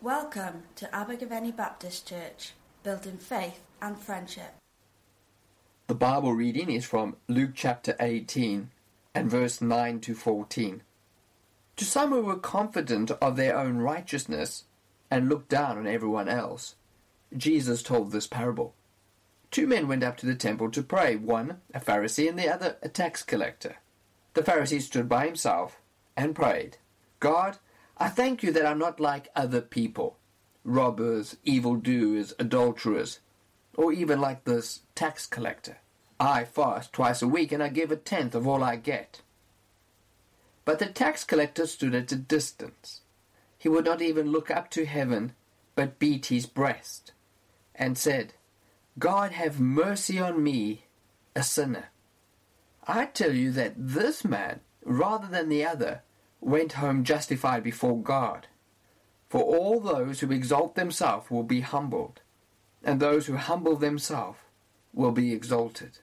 Welcome 0.00 0.62
to 0.76 0.86
Abergavenny 0.94 1.50
Baptist 1.50 2.06
Church, 2.06 2.52
building 2.84 3.18
faith 3.18 3.58
and 3.82 3.98
friendship. 3.98 4.54
The 5.88 5.96
Bible 5.96 6.34
reading 6.34 6.70
is 6.70 6.84
from 6.84 7.16
Luke 7.26 7.50
chapter 7.52 7.96
18 7.98 8.70
and 9.12 9.28
verse 9.28 9.60
9 9.60 9.98
to 10.02 10.14
14. 10.14 10.82
To 11.78 11.84
some 11.84 12.10
who 12.10 12.22
were 12.22 12.36
confident 12.36 13.10
of 13.10 13.34
their 13.34 13.58
own 13.58 13.78
righteousness 13.78 14.66
and 15.10 15.28
looked 15.28 15.48
down 15.48 15.76
on 15.76 15.88
everyone 15.88 16.28
else, 16.28 16.76
Jesus 17.36 17.82
told 17.82 18.12
this 18.12 18.28
parable. 18.28 18.76
Two 19.50 19.66
men 19.66 19.88
went 19.88 20.04
up 20.04 20.16
to 20.18 20.26
the 20.26 20.36
temple 20.36 20.70
to 20.70 20.82
pray, 20.84 21.16
one 21.16 21.60
a 21.74 21.80
Pharisee 21.80 22.28
and 22.28 22.38
the 22.38 22.48
other 22.48 22.76
a 22.82 22.88
tax 22.88 23.24
collector. 23.24 23.78
The 24.34 24.42
Pharisee 24.42 24.80
stood 24.80 25.08
by 25.08 25.26
himself 25.26 25.80
and 26.16 26.36
prayed, 26.36 26.76
God, 27.18 27.58
I 27.98 28.08
thank 28.08 28.42
you 28.42 28.52
that 28.52 28.64
I'm 28.64 28.78
not 28.78 29.00
like 29.00 29.28
other 29.34 29.60
people, 29.60 30.18
robbers, 30.64 31.36
evildoers, 31.44 32.32
adulterers, 32.38 33.18
or 33.76 33.92
even 33.92 34.20
like 34.20 34.44
this 34.44 34.82
tax 34.94 35.26
collector. 35.26 35.78
I 36.20 36.44
fast 36.44 36.92
twice 36.92 37.22
a 37.22 37.28
week 37.28 37.52
and 37.52 37.62
I 37.62 37.68
give 37.68 37.90
a 37.90 37.96
tenth 37.96 38.34
of 38.34 38.46
all 38.46 38.62
I 38.62 38.76
get. 38.76 39.22
But 40.64 40.78
the 40.78 40.86
tax 40.86 41.24
collector 41.24 41.66
stood 41.66 41.94
at 41.94 42.12
a 42.12 42.16
distance. 42.16 43.00
He 43.56 43.68
would 43.68 43.84
not 43.84 44.02
even 44.02 44.30
look 44.30 44.50
up 44.50 44.70
to 44.70 44.86
heaven, 44.86 45.32
but 45.74 45.98
beat 45.98 46.26
his 46.26 46.46
breast, 46.46 47.12
and 47.74 47.98
said, 47.98 48.34
God 48.98 49.32
have 49.32 49.60
mercy 49.60 50.18
on 50.18 50.42
me, 50.42 50.86
a 51.34 51.42
sinner. 51.42 51.86
I 52.86 53.06
tell 53.06 53.32
you 53.32 53.50
that 53.52 53.74
this 53.76 54.24
man, 54.24 54.60
rather 54.84 55.26
than 55.26 55.48
the 55.48 55.64
other, 55.64 56.02
went 56.40 56.74
home 56.74 57.04
justified 57.04 57.62
before 57.62 58.00
God. 58.00 58.46
For 59.28 59.42
all 59.42 59.80
those 59.80 60.20
who 60.20 60.32
exalt 60.32 60.74
themselves 60.74 61.30
will 61.30 61.42
be 61.42 61.60
humbled, 61.60 62.20
and 62.82 63.00
those 63.00 63.26
who 63.26 63.36
humble 63.36 63.76
themselves 63.76 64.38
will 64.94 65.12
be 65.12 65.32
exalted. 65.32 65.98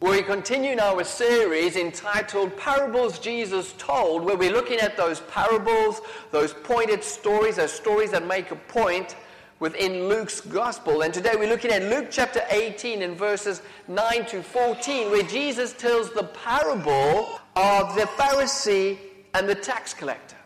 We 0.00 0.22
continue 0.22 0.76
now 0.76 1.00
a 1.00 1.04
series 1.04 1.74
entitled 1.74 2.56
Parables 2.56 3.18
Jesus 3.18 3.74
Told, 3.78 4.24
where 4.24 4.36
we're 4.36 4.52
looking 4.52 4.78
at 4.78 4.96
those 4.96 5.20
parables, 5.22 6.00
those 6.30 6.52
pointed 6.52 7.02
stories, 7.02 7.56
those 7.56 7.72
stories 7.72 8.12
that 8.12 8.24
make 8.24 8.52
a 8.52 8.56
point 8.56 9.16
within 9.58 10.08
Luke's 10.08 10.40
Gospel. 10.40 11.02
And 11.02 11.12
today 11.12 11.32
we're 11.34 11.48
looking 11.48 11.72
at 11.72 11.82
Luke 11.82 12.08
chapter 12.12 12.42
18 12.48 13.02
and 13.02 13.16
verses 13.16 13.60
9 13.88 14.24
to 14.26 14.40
14, 14.40 15.10
where 15.10 15.24
Jesus 15.24 15.72
tells 15.72 16.12
the 16.12 16.24
parable 16.24 17.40
of 17.58 17.96
the 17.96 18.02
Pharisee 18.02 18.98
and 19.34 19.48
the 19.48 19.54
tax 19.54 19.92
collector. 19.92 20.36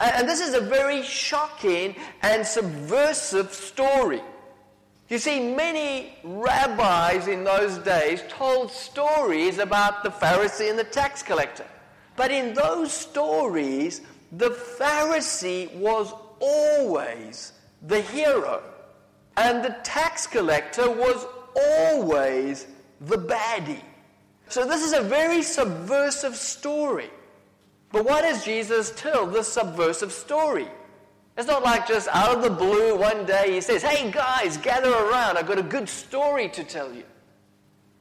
And 0.00 0.28
this 0.28 0.40
is 0.40 0.54
a 0.54 0.60
very 0.60 1.04
shocking 1.04 1.94
and 2.22 2.44
subversive 2.44 3.54
story. 3.54 4.20
You 5.08 5.18
see, 5.18 5.54
many 5.54 6.18
rabbis 6.24 7.28
in 7.28 7.44
those 7.44 7.78
days 7.78 8.20
told 8.28 8.72
stories 8.72 9.58
about 9.58 10.02
the 10.02 10.10
Pharisee 10.10 10.68
and 10.68 10.78
the 10.78 10.82
tax 10.84 11.22
collector. 11.22 11.66
But 12.16 12.32
in 12.32 12.52
those 12.52 12.92
stories, 12.92 14.00
the 14.32 14.50
Pharisee 14.50 15.72
was 15.76 16.12
always 16.40 17.52
the 17.86 18.00
hero, 18.00 18.60
and 19.36 19.64
the 19.64 19.76
tax 19.84 20.26
collector 20.26 20.90
was 20.90 21.26
always 21.54 22.66
the 23.00 23.18
baddie. 23.18 23.82
So, 24.54 24.64
this 24.64 24.84
is 24.84 24.92
a 24.92 25.02
very 25.02 25.42
subversive 25.42 26.36
story. 26.36 27.10
But 27.90 28.04
why 28.04 28.22
does 28.22 28.44
Jesus 28.44 28.92
tell 28.94 29.26
this 29.26 29.52
subversive 29.52 30.12
story? 30.12 30.68
It's 31.36 31.48
not 31.48 31.64
like 31.64 31.88
just 31.88 32.06
out 32.12 32.36
of 32.36 32.42
the 32.44 32.50
blue 32.50 32.96
one 32.96 33.26
day 33.26 33.54
he 33.54 33.60
says, 33.60 33.82
Hey 33.82 34.12
guys, 34.12 34.56
gather 34.58 34.92
around, 34.92 35.38
I've 35.38 35.48
got 35.48 35.58
a 35.58 35.62
good 35.64 35.88
story 35.88 36.48
to 36.50 36.62
tell 36.62 36.94
you. 36.94 37.02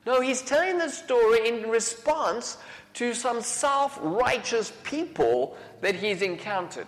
No, 0.05 0.21
he's 0.21 0.43
telling 0.43 0.77
the 0.77 0.89
story 0.89 1.47
in 1.47 1.71
response 1.71 2.59
to 2.93 3.15
some 3.15 3.41
self 3.41 3.97
righteous 4.03 4.71
people 4.83 5.57
that 5.81 5.95
he's 5.95 6.21
encountered. 6.21 6.85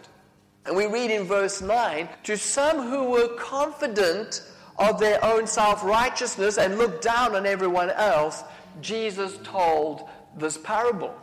And 0.68 0.78
we 0.78 0.86
read 0.86 1.10
in 1.10 1.24
verse 1.24 1.64
9 1.64 2.08
to 2.26 2.38
some 2.38 2.88
who 2.88 3.06
were 3.06 3.30
confident 3.30 4.44
of 4.78 5.00
their 5.00 5.24
own 5.24 5.48
self 5.48 5.84
righteousness 5.84 6.58
and 6.58 6.78
looked 6.78 7.04
down 7.04 7.36
on 7.36 7.46
everyone 7.46 7.90
else, 7.90 8.44
Jesus 8.82 9.38
told 9.44 10.10
this 10.38 10.58
parable. 10.58 11.14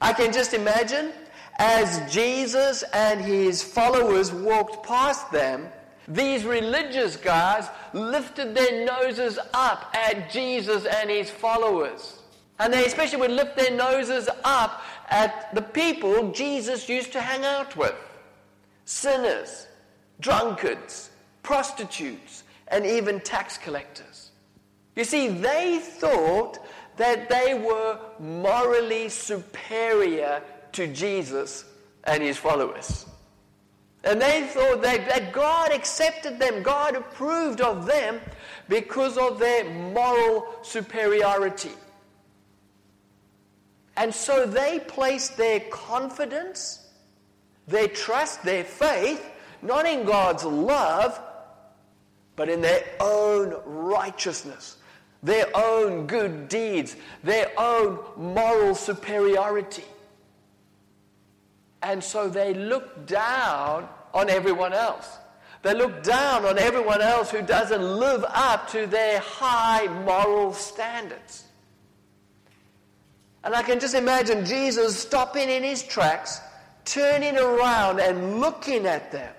I 0.00 0.12
can 0.12 0.32
just 0.32 0.54
imagine 0.54 1.12
as 1.58 2.12
Jesus 2.12 2.84
and 2.92 3.20
his 3.20 3.62
followers 3.62 4.32
walked 4.32 4.86
past 4.86 5.30
them, 5.32 5.68
these 6.06 6.44
religious 6.44 7.16
guys 7.16 7.68
lifted 7.92 8.54
their 8.54 8.86
noses 8.86 9.38
up 9.52 9.92
at 9.94 10.30
Jesus 10.30 10.86
and 10.86 11.10
his 11.10 11.30
followers. 11.30 12.20
And 12.60 12.72
they 12.72 12.86
especially 12.86 13.18
would 13.18 13.30
lift 13.30 13.56
their 13.56 13.76
noses 13.76 14.28
up 14.44 14.82
at 15.10 15.54
the 15.54 15.62
people 15.62 16.32
Jesus 16.32 16.88
used 16.88 17.12
to 17.12 17.20
hang 17.20 17.44
out 17.44 17.76
with 17.76 17.94
sinners, 18.84 19.66
drunkards, 20.20 21.10
prostitutes, 21.42 22.44
and 22.68 22.86
even 22.86 23.20
tax 23.20 23.58
collectors. 23.58 24.07
You 24.98 25.04
see, 25.04 25.28
they 25.28 25.78
thought 25.78 26.58
that 26.98 27.30
they 27.30 27.54
were 27.54 27.98
morally 28.18 29.08
superior 29.08 30.42
to 30.72 30.86
Jesus 30.88 31.64
and 32.04 32.22
his 32.22 32.36
followers. 32.36 33.06
And 34.04 34.20
they 34.20 34.42
thought 34.48 34.82
that, 34.82 35.08
that 35.08 35.32
God 35.32 35.72
accepted 35.72 36.38
them, 36.38 36.62
God 36.62 36.96
approved 36.96 37.60
of 37.60 37.86
them 37.86 38.20
because 38.68 39.16
of 39.16 39.38
their 39.38 39.64
moral 39.70 40.46
superiority. 40.62 41.72
And 43.96 44.14
so 44.14 44.46
they 44.46 44.80
placed 44.80 45.36
their 45.36 45.60
confidence 45.70 46.84
their 47.68 47.88
trust 47.88 48.42
their 48.42 48.64
faith 48.64 49.30
not 49.60 49.86
in 49.86 50.06
God's 50.06 50.44
love, 50.44 51.20
but 52.34 52.48
in 52.48 52.62
their 52.62 52.84
own 53.00 53.60
righteousness, 53.64 54.77
their 55.22 55.46
own 55.54 56.06
good 56.06 56.48
deeds, 56.48 56.96
their 57.24 57.50
own 57.58 57.98
moral 58.16 58.74
superiority. 58.74 59.84
And 61.82 62.02
so 62.02 62.28
they 62.28 62.54
look 62.54 63.06
down 63.06 63.88
on 64.14 64.30
everyone 64.30 64.72
else. 64.72 65.18
They 65.62 65.74
look 65.74 66.02
down 66.02 66.44
on 66.44 66.58
everyone 66.58 67.02
else 67.02 67.30
who 67.30 67.42
doesn't 67.42 67.82
live 67.82 68.24
up 68.28 68.68
to 68.70 68.86
their 68.86 69.20
high 69.20 69.86
moral 70.04 70.52
standards. 70.52 71.44
And 73.42 73.54
I 73.54 73.62
can 73.62 73.80
just 73.80 73.94
imagine 73.94 74.44
Jesus 74.44 74.98
stopping 74.98 75.48
in 75.48 75.62
his 75.62 75.82
tracks 75.82 76.40
turning 76.84 77.36
around 77.36 78.00
and 78.00 78.40
looking 78.40 78.86
at 78.86 79.12
them 79.12 79.34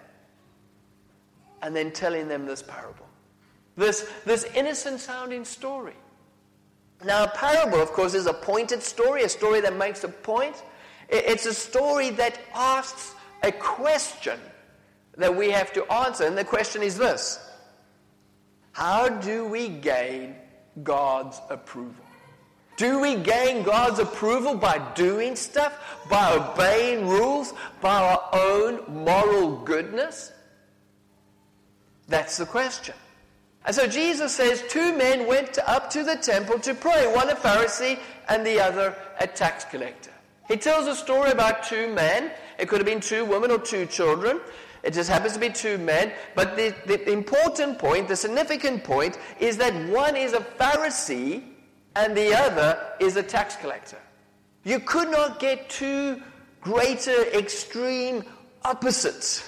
and 1.62 1.75
then 1.75 1.91
telling 1.91 2.28
them 2.28 2.45
this 2.45 2.62
parable. 2.62 3.08
This, 3.79 4.09
this 4.25 4.44
innocent 4.56 5.00
sounding 5.00 5.45
story. 5.45 5.94
Now, 7.06 7.23
a 7.23 7.29
parable, 7.29 7.81
of 7.81 7.94
course, 7.94 8.13
is 8.13 8.25
a 8.25 8.34
pointed 8.34 8.84
story, 8.84 9.23
a 9.23 9.29
story 9.29 9.62
that 9.62 9.78
makes 9.78 10.03
a 10.03 10.09
point. 10.09 10.62
It's 11.07 11.45
a 11.45 11.53
story 11.53 12.09
that 12.12 12.38
asks 12.53 13.16
a 13.41 13.53
question 13.53 14.38
that 15.16 15.34
we 15.34 15.50
have 15.51 15.72
to 15.73 15.89
answer. 15.94 16.25
And 16.25 16.38
the 16.38 16.44
question 16.44 16.84
is 16.84 16.97
this 16.97 17.39
How 18.73 19.07
do 19.07 19.45
we 19.45 19.69
gain 19.69 20.35
God's 20.84 21.39
approval? 21.50 22.03
Do 22.75 23.00
we 23.00 23.16
gain 23.16 23.63
God's 23.63 24.00
approval 24.00 24.56
by 24.56 24.78
doing 24.94 25.38
stuff, 25.38 26.01
by 26.09 26.34
obeying 26.34 27.07
rules, 27.07 27.53
by 27.79 27.95
our 27.95 28.29
own 28.34 28.84
moral 28.89 29.56
goodness? 29.63 30.33
That's 32.09 32.36
the 32.36 32.45
question. 32.45 32.95
And 33.65 33.75
so 33.75 33.88
Jesus 33.88 34.33
says 34.33 34.63
two 34.69 34.95
men 34.95 35.27
went 35.27 35.59
up 35.67 35.89
to 35.91 36.03
the 36.03 36.15
temple 36.15 36.59
to 36.59 36.73
pray, 36.73 37.11
one 37.13 37.29
a 37.29 37.35
Pharisee 37.35 38.00
and 38.27 38.45
the 38.45 38.59
other 38.59 38.95
a 39.19 39.27
tax 39.27 39.65
collector. 39.65 40.11
He 40.47 40.57
tells 40.57 40.88
a 40.88 40.95
story 40.95 41.31
about 41.31 41.63
two 41.63 41.94
men. 41.94 42.31
It 42.57 42.67
could 42.67 42.79
have 42.79 42.85
been 42.85 43.01
two 43.01 43.25
women 43.25 43.51
or 43.51 43.59
two 43.59 43.85
children. 43.85 44.41
It 44.81 44.94
just 44.94 45.09
happens 45.09 45.33
to 45.33 45.39
be 45.39 45.50
two 45.50 45.77
men. 45.77 46.11
But 46.35 46.56
the, 46.56 46.73
the 46.85 47.11
important 47.11 47.77
point, 47.77 48.07
the 48.07 48.15
significant 48.15 48.83
point, 48.83 49.19
is 49.39 49.57
that 49.57 49.73
one 49.89 50.15
is 50.15 50.33
a 50.33 50.39
Pharisee 50.39 51.44
and 51.95 52.15
the 52.15 52.33
other 52.33 52.94
is 53.00 53.15
a 53.15 53.23
tax 53.23 53.55
collector. 53.57 54.00
You 54.63 54.79
could 54.79 55.09
not 55.09 55.39
get 55.39 55.69
two 55.69 56.21
greater 56.62 57.25
extreme 57.33 58.23
opposites 58.63 59.47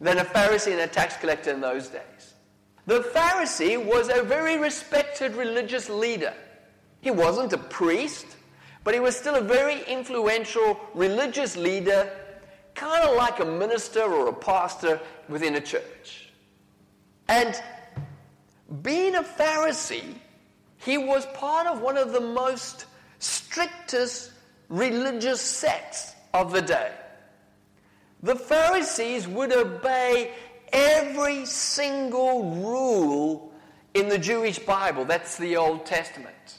than 0.00 0.18
a 0.18 0.24
Pharisee 0.24 0.72
and 0.72 0.80
a 0.80 0.86
tax 0.86 1.16
collector 1.16 1.52
in 1.52 1.60
those 1.60 1.88
days. 1.88 2.13
The 2.86 3.00
Pharisee 3.00 3.82
was 3.82 4.10
a 4.10 4.22
very 4.22 4.58
respected 4.58 5.34
religious 5.34 5.88
leader. 5.88 6.34
He 7.00 7.10
wasn't 7.10 7.52
a 7.52 7.58
priest, 7.58 8.26
but 8.82 8.94
he 8.94 9.00
was 9.00 9.16
still 9.16 9.36
a 9.36 9.40
very 9.40 9.82
influential 9.84 10.78
religious 10.94 11.56
leader 11.56 12.10
kind 12.74 13.08
of 13.08 13.16
like 13.16 13.40
a 13.40 13.44
minister 13.44 14.02
or 14.02 14.28
a 14.28 14.32
pastor 14.32 15.00
within 15.28 15.54
a 15.54 15.60
church. 15.60 16.30
And 17.28 17.60
being 18.82 19.14
a 19.14 19.22
Pharisee, 19.22 20.16
he 20.78 20.98
was 20.98 21.26
part 21.34 21.66
of 21.66 21.80
one 21.80 21.96
of 21.96 22.12
the 22.12 22.20
most 22.20 22.86
strictest 23.18 24.32
religious 24.68 25.40
sects 25.40 26.14
of 26.34 26.52
the 26.52 26.60
day. 26.60 26.92
The 28.22 28.34
Pharisees 28.34 29.28
would 29.28 29.52
obey 29.52 30.32
every 30.72 31.46
single 31.46 32.56
rule 32.56 33.52
in 33.94 34.08
the 34.08 34.18
Jewish 34.18 34.58
Bible. 34.58 35.04
That's 35.04 35.36
the 35.38 35.56
Old 35.56 35.86
Testament. 35.86 36.58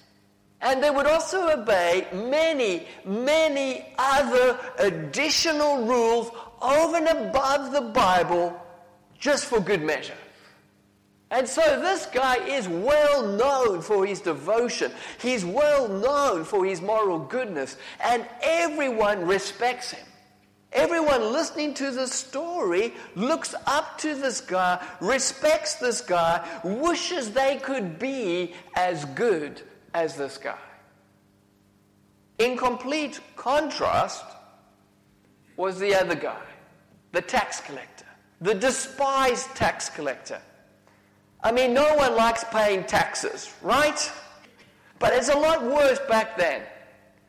And 0.62 0.81
they 0.81 0.90
would 0.90 1.06
also 1.06 1.50
obey 1.50 2.07
many, 2.13 2.88
many 3.06 3.94
other 3.98 4.57
additional 4.80 5.86
rules 5.86 6.31
over 6.62 6.98
and 6.98 7.07
above 7.07 7.72
the 7.72 7.81
Bible 7.81 8.60
just 9.19 9.46
for 9.46 9.60
good 9.60 9.84
measure. 9.84 10.18
And 11.31 11.48
so 11.48 11.81
this 11.81 12.06
guy 12.06 12.36
is 12.46 12.68
well 12.68 13.28
known 13.28 13.81
for 13.81 14.06
his 14.06 14.22
devotion. 14.22 14.92
He's 15.19 15.44
well 15.44 15.90
known 15.90 16.44
for 16.46 16.66
his 16.66 16.81
moral 16.81 17.19
goodness. 17.19 17.78
And 18.00 18.25
everyone 18.42 19.25
respects 19.25 19.92
him. 19.92 20.06
Everyone 20.75 21.31
listening 21.31 21.74
to 21.75 21.89
the 21.89 22.06
story 22.06 22.94
looks 23.16 23.56
up 23.66 23.98
to 24.00 24.13
this 24.13 24.42
guy, 24.42 24.86
respects 25.00 25.75
this 25.75 26.01
guy, 26.01 26.45
wishes 26.66 27.31
they 27.31 27.56
could 27.63 27.98
be 27.98 28.54
as 28.75 29.06
good 29.06 29.62
as 29.94 30.18
this 30.18 30.38
guy. 30.38 30.57
In 32.39 32.57
complete 32.57 33.22
contrast 33.38 34.25
was 35.56 35.80
the 35.80 35.95
other 35.95 36.16
guy, 36.16 36.44
the 37.13 37.22
tax 37.22 37.62
collector, 37.62 38.06
the 38.42 38.54
despised 38.54 39.56
tax 39.56 39.89
collector. 39.89 40.42
I 41.42 41.54
mean, 41.54 41.74
no 41.74 41.95
one 41.95 42.18
likes 42.18 42.44
paying 42.51 42.83
taxes, 42.83 43.54
right? 43.62 44.12
But 45.00 45.13
it's 45.13 45.30
a 45.30 45.38
lot 45.38 45.63
worse 45.63 46.00
back 46.10 46.38
then. 46.38 46.63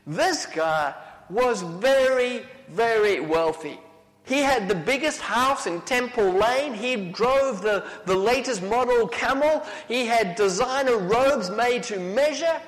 This 0.04 0.46
guy 0.46 0.94
was 1.30 1.62
very, 1.62 2.44
very 2.68 3.20
wealthy. 3.20 3.78
He 4.24 4.40
had 4.40 4.68
the 4.68 4.74
biggest 4.74 5.20
house 5.20 5.68
in 5.68 5.80
Temple 5.82 6.32
Lane. 6.32 6.74
He 6.74 6.96
drove 6.96 7.62
the, 7.62 7.86
the 8.06 8.16
latest 8.16 8.60
model 8.62 9.06
camel. 9.06 9.62
He 9.86 10.04
had 10.04 10.34
designer 10.34 10.98
robes 10.98 11.48
made 11.48 11.84
to 11.84 12.00
measure. 12.00 12.60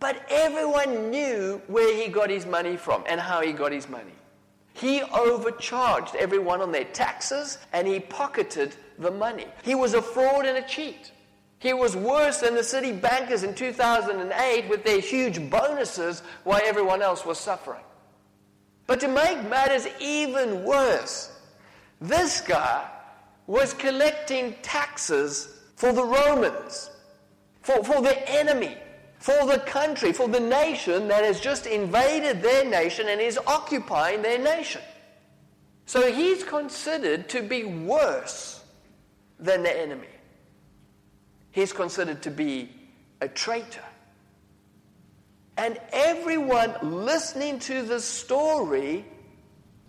But 0.00 0.22
everyone 0.28 1.10
knew 1.10 1.62
where 1.66 1.96
he 1.96 2.08
got 2.10 2.28
his 2.28 2.44
money 2.44 2.76
from 2.76 3.04
and 3.06 3.20
how 3.20 3.40
he 3.40 3.52
got 3.52 3.72
his 3.72 3.88
money. 3.88 4.12
He 4.74 5.02
overcharged 5.02 6.14
everyone 6.14 6.60
on 6.60 6.72
their 6.72 6.84
taxes 6.84 7.58
and 7.72 7.86
he 7.86 7.98
pocketed 7.98 8.76
the 8.98 9.10
money. 9.10 9.46
He 9.62 9.74
was 9.74 9.94
a 9.94 10.02
fraud 10.02 10.44
and 10.44 10.58
a 10.58 10.62
cheat. 10.62 11.12
He 11.58 11.74
was 11.74 11.96
worse 11.96 12.40
than 12.40 12.54
the 12.54 12.64
city 12.64 12.92
bankers 12.92 13.42
in 13.42 13.54
2008 13.54 14.68
with 14.68 14.84
their 14.84 15.00
huge 15.00 15.50
bonuses 15.50 16.22
while 16.44 16.60
everyone 16.64 17.02
else 17.02 17.26
was 17.26 17.38
suffering. 17.38 17.82
But 18.90 18.98
to 19.02 19.06
make 19.06 19.48
matters 19.48 19.86
even 20.00 20.64
worse, 20.64 21.30
this 22.00 22.40
guy 22.40 22.90
was 23.46 23.72
collecting 23.72 24.56
taxes 24.62 25.60
for 25.76 25.92
the 25.92 26.02
Romans, 26.02 26.90
for, 27.62 27.84
for 27.84 28.02
the 28.02 28.28
enemy, 28.28 28.76
for 29.20 29.46
the 29.46 29.60
country, 29.60 30.12
for 30.12 30.26
the 30.26 30.40
nation 30.40 31.06
that 31.06 31.22
has 31.22 31.38
just 31.38 31.66
invaded 31.66 32.42
their 32.42 32.64
nation 32.64 33.06
and 33.08 33.20
is 33.20 33.38
occupying 33.46 34.22
their 34.22 34.40
nation. 34.40 34.82
So 35.86 36.10
he's 36.10 36.42
considered 36.42 37.28
to 37.28 37.42
be 37.42 37.62
worse 37.62 38.64
than 39.38 39.62
the 39.62 39.80
enemy. 39.80 40.08
He's 41.52 41.72
considered 41.72 42.22
to 42.22 42.30
be 42.32 42.70
a 43.20 43.28
traitor. 43.28 43.84
And 45.60 45.78
everyone 45.92 46.74
listening 47.04 47.58
to 47.58 47.82
the 47.82 48.00
story 48.00 49.04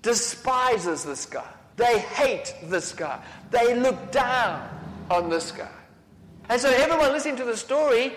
despises 0.01 1.06
this 1.06 1.25
guy. 1.25 1.47
They 1.77 2.00
hate 2.00 2.53
this 2.65 2.91
guy. 2.91 3.23
They 3.51 3.73
look 3.75 4.12
down 4.12 4.69
on 5.09 5.29
this 5.29 5.50
guy. 5.53 5.71
And 6.50 6.59
so 6.59 6.69
everyone 6.69 7.13
listening 7.13 7.38
to 7.38 7.45
the 7.45 7.56
story 7.56 8.12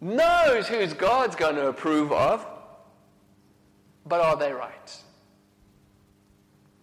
knows 0.00 0.66
who's 0.66 0.92
God's 0.92 1.36
going 1.36 1.54
to 1.54 1.68
approve 1.68 2.10
of, 2.10 2.44
but 4.04 4.20
are 4.20 4.36
they 4.36 4.52
right? 4.52 4.96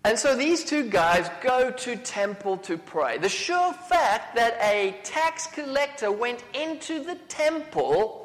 And 0.06 0.18
so 0.18 0.38
these 0.38 0.64
two 0.64 0.90
guys 0.90 1.30
go 1.42 1.70
to 1.70 1.98
temple 1.98 2.56
to 2.60 2.78
pray. 2.78 3.18
The 3.18 3.28
sure 3.28 3.74
fact 3.74 4.38
that 4.38 4.58
a 4.62 4.98
tax 5.04 5.48
collector 5.48 6.14
went 6.14 6.46
into 6.54 7.04
the 7.04 7.16
temple 7.28 8.24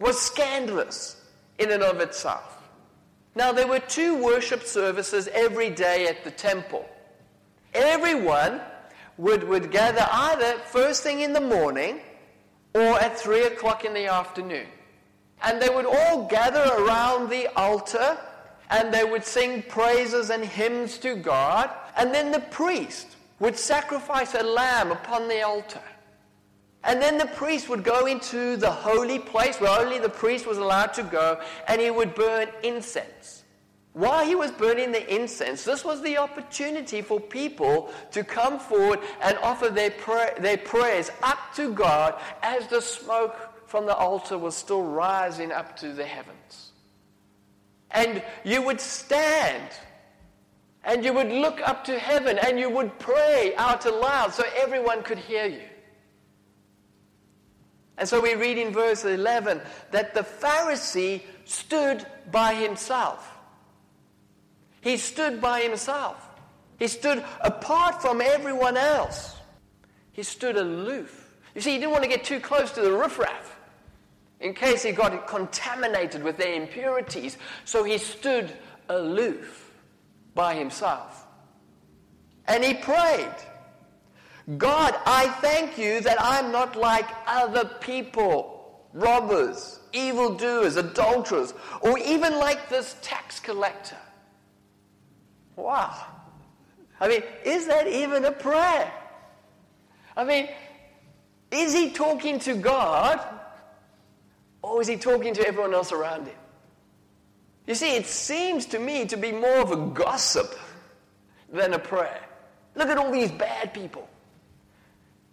was 0.00 0.20
scandalous 0.20 1.16
in 1.58 1.70
and 1.70 1.82
of 1.82 2.00
itself. 2.00 2.58
Now, 3.36 3.52
there 3.52 3.68
were 3.68 3.78
two 3.78 4.20
worship 4.20 4.64
services 4.64 5.28
every 5.32 5.70
day 5.70 6.08
at 6.08 6.24
the 6.24 6.30
temple. 6.32 6.88
Everyone 7.74 8.60
would, 9.18 9.44
would 9.44 9.70
gather 9.70 10.06
either 10.10 10.58
first 10.64 11.04
thing 11.04 11.20
in 11.20 11.32
the 11.32 11.40
morning 11.40 12.00
or 12.74 12.98
at 13.00 13.18
3 13.18 13.44
o'clock 13.44 13.84
in 13.84 13.94
the 13.94 14.06
afternoon. 14.06 14.66
And 15.42 15.62
they 15.62 15.68
would 15.68 15.86
all 15.86 16.26
gather 16.26 16.64
around 16.82 17.30
the 17.30 17.46
altar 17.56 18.18
and 18.70 18.92
they 18.94 19.04
would 19.04 19.24
sing 19.24 19.62
praises 19.62 20.30
and 20.30 20.44
hymns 20.44 20.96
to 20.98 21.16
God, 21.16 21.70
and 21.96 22.14
then 22.14 22.30
the 22.30 22.40
priest 22.40 23.16
would 23.40 23.56
sacrifice 23.56 24.34
a 24.34 24.42
lamb 24.42 24.92
upon 24.92 25.26
the 25.26 25.42
altar. 25.42 25.82
And 26.82 27.00
then 27.00 27.18
the 27.18 27.26
priest 27.26 27.68
would 27.68 27.84
go 27.84 28.06
into 28.06 28.56
the 28.56 28.70
holy 28.70 29.18
place 29.18 29.60
where 29.60 29.78
only 29.80 29.98
the 29.98 30.08
priest 30.08 30.46
was 30.46 30.58
allowed 30.58 30.94
to 30.94 31.02
go, 31.02 31.40
and 31.68 31.80
he 31.80 31.90
would 31.90 32.14
burn 32.14 32.48
incense. 32.62 33.44
While 33.92 34.24
he 34.24 34.34
was 34.34 34.52
burning 34.52 34.92
the 34.92 35.14
incense, 35.14 35.64
this 35.64 35.84
was 35.84 36.00
the 36.00 36.16
opportunity 36.16 37.02
for 37.02 37.20
people 37.20 37.90
to 38.12 38.22
come 38.22 38.58
forward 38.58 39.00
and 39.20 39.36
offer 39.38 39.68
their, 39.68 39.90
pray- 39.90 40.34
their 40.38 40.58
prayers 40.58 41.10
up 41.22 41.38
to 41.56 41.72
God 41.72 42.20
as 42.42 42.66
the 42.68 42.80
smoke 42.80 43.50
from 43.66 43.86
the 43.86 43.94
altar 43.94 44.38
was 44.38 44.56
still 44.56 44.82
rising 44.82 45.50
up 45.50 45.76
to 45.78 45.92
the 45.92 46.04
heavens. 46.04 46.72
And 47.90 48.22
you 48.44 48.62
would 48.62 48.80
stand 48.80 49.70
and 50.84 51.04
you 51.04 51.12
would 51.12 51.30
look 51.30 51.60
up 51.68 51.84
to 51.84 51.98
heaven 51.98 52.38
and 52.38 52.58
you 52.58 52.70
would 52.70 52.96
pray 53.00 53.54
out 53.56 53.86
aloud 53.86 54.32
so 54.32 54.44
everyone 54.56 55.02
could 55.02 55.18
hear 55.18 55.46
you. 55.46 55.69
And 58.00 58.08
so 58.08 58.18
we 58.18 58.34
read 58.34 58.56
in 58.56 58.72
verse 58.72 59.04
11 59.04 59.60
that 59.90 60.14
the 60.14 60.22
Pharisee 60.22 61.20
stood 61.44 62.06
by 62.32 62.54
himself. 62.54 63.30
He 64.80 64.96
stood 64.96 65.38
by 65.38 65.60
himself. 65.60 66.26
He 66.78 66.88
stood 66.88 67.22
apart 67.42 68.00
from 68.00 68.22
everyone 68.22 68.78
else. 68.78 69.36
He 70.12 70.22
stood 70.22 70.56
aloof. 70.56 71.36
You 71.54 71.60
see, 71.60 71.72
he 71.72 71.76
didn't 71.78 71.90
want 71.90 72.02
to 72.02 72.08
get 72.08 72.24
too 72.24 72.40
close 72.40 72.72
to 72.72 72.80
the 72.80 72.90
riffraff 72.90 73.58
in 74.40 74.54
case 74.54 74.82
he 74.82 74.92
got 74.92 75.26
contaminated 75.26 76.22
with 76.22 76.38
their 76.38 76.54
impurities. 76.54 77.36
So 77.66 77.84
he 77.84 77.98
stood 77.98 78.50
aloof 78.88 79.72
by 80.34 80.54
himself. 80.54 81.26
And 82.46 82.64
he 82.64 82.72
prayed, 82.72 83.34
God, 84.56 84.94
I 85.06 85.28
thank 85.40 85.78
you 85.78 86.00
that 86.00 86.16
I'm 86.20 86.50
not 86.50 86.76
like 86.76 87.08
other 87.26 87.64
people, 87.80 88.86
robbers, 88.92 89.80
evildoers, 89.92 90.76
adulterers, 90.76 91.54
or 91.82 91.98
even 91.98 92.38
like 92.38 92.68
this 92.68 92.96
tax 93.02 93.38
collector. 93.40 93.96
Wow. 95.56 96.06
I 97.00 97.08
mean, 97.08 97.22
is 97.44 97.66
that 97.66 97.86
even 97.86 98.24
a 98.24 98.32
prayer? 98.32 98.92
I 100.16 100.24
mean, 100.24 100.48
is 101.50 101.72
he 101.72 101.90
talking 101.90 102.38
to 102.40 102.54
God 102.54 103.20
or 104.62 104.80
is 104.80 104.88
he 104.88 104.96
talking 104.96 105.34
to 105.34 105.46
everyone 105.46 105.74
else 105.74 105.92
around 105.92 106.26
him? 106.26 106.36
You 107.66 107.74
see, 107.74 107.94
it 107.96 108.06
seems 108.06 108.66
to 108.66 108.78
me 108.78 109.06
to 109.06 109.16
be 109.16 109.32
more 109.32 109.60
of 109.60 109.70
a 109.70 109.76
gossip 109.76 110.58
than 111.52 111.72
a 111.72 111.78
prayer. 111.78 112.20
Look 112.74 112.88
at 112.88 112.98
all 112.98 113.10
these 113.10 113.30
bad 113.30 113.72
people. 113.72 114.08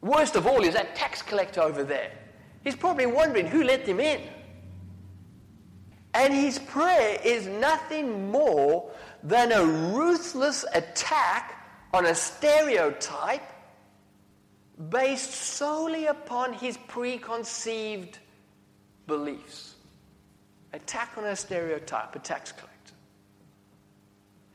Worst 0.08 0.38
of 0.38 0.48
all 0.48 0.64
is 0.64 0.74
that 0.74 0.96
tax 0.96 1.22
collector 1.22 1.62
over 1.62 1.84
there. 1.84 2.12
He's 2.64 2.78
probably 2.78 3.06
wondering 3.06 3.46
who 3.46 3.64
let 3.64 3.86
him 3.86 4.00
in. 4.00 4.22
And 6.14 6.34
his 6.34 6.60
prayer 6.60 7.20
is 7.24 7.46
nothing 7.46 8.32
more 8.32 8.90
than 9.22 9.52
a 9.52 9.66
ruthless 9.66 10.64
attack 10.74 11.62
on 11.94 12.06
a 12.06 12.16
stereotype 12.16 13.44
based 14.90 15.32
solely 15.32 16.06
upon 16.06 16.54
his 16.54 16.78
preconceived 16.88 18.20
beliefs. 19.08 19.76
Attack 20.72 21.18
on 21.18 21.26
a 21.26 21.36
stereotype, 21.36 22.16
a 22.16 22.20
tax 22.20 22.54
collector. 22.54 22.94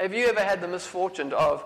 Have 0.00 0.14
you 0.14 0.26
ever 0.26 0.40
had 0.40 0.62
the 0.62 0.68
misfortune 0.68 1.35
of 1.35 1.64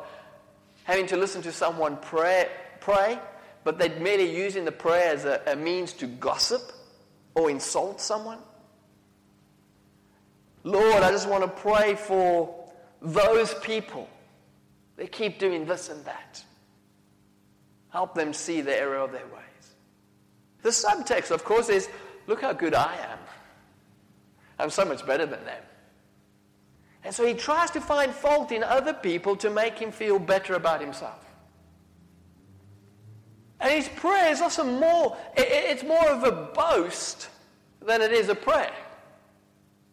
having 0.82 1.06
to 1.06 1.16
listen 1.16 1.40
to 1.42 1.52
someone 1.52 1.96
pray, 1.98 2.48
pray 2.80 3.20
but 3.66 3.80
they're 3.80 3.98
merely 3.98 4.32
using 4.32 4.64
the 4.64 4.70
prayer 4.70 5.12
as 5.12 5.24
a, 5.24 5.42
a 5.48 5.56
means 5.56 5.92
to 5.94 6.06
gossip 6.06 6.70
or 7.34 7.50
insult 7.50 8.00
someone? 8.00 8.38
Lord, 10.62 11.02
I 11.02 11.10
just 11.10 11.28
want 11.28 11.42
to 11.42 11.48
pray 11.48 11.96
for 11.96 12.70
those 13.02 13.52
people. 13.54 14.08
They 14.94 15.08
keep 15.08 15.40
doing 15.40 15.66
this 15.66 15.88
and 15.88 16.04
that. 16.04 16.44
Help 17.88 18.14
them 18.14 18.32
see 18.32 18.60
the 18.60 18.78
error 18.78 18.98
of 18.98 19.10
their 19.10 19.26
ways. 19.26 19.74
The 20.62 20.68
subtext, 20.68 21.32
of 21.32 21.42
course, 21.42 21.68
is 21.68 21.88
look 22.28 22.42
how 22.42 22.52
good 22.52 22.72
I 22.72 22.94
am. 23.10 23.18
I'm 24.60 24.70
so 24.70 24.84
much 24.84 25.04
better 25.04 25.26
than 25.26 25.44
them. 25.44 25.62
And 27.02 27.12
so 27.12 27.26
he 27.26 27.34
tries 27.34 27.72
to 27.72 27.80
find 27.80 28.12
fault 28.12 28.52
in 28.52 28.62
other 28.62 28.92
people 28.92 29.34
to 29.38 29.50
make 29.50 29.76
him 29.76 29.90
feel 29.90 30.20
better 30.20 30.54
about 30.54 30.80
himself. 30.80 31.25
And 33.60 33.72
his 33.72 33.88
prayer 33.88 34.30
is 34.30 34.40
also 34.40 34.64
more, 34.64 35.16
it's 35.36 35.82
more 35.82 36.08
of 36.08 36.24
a 36.24 36.32
boast 36.32 37.30
than 37.80 38.02
it 38.02 38.12
is 38.12 38.28
a 38.28 38.34
prayer. 38.34 38.74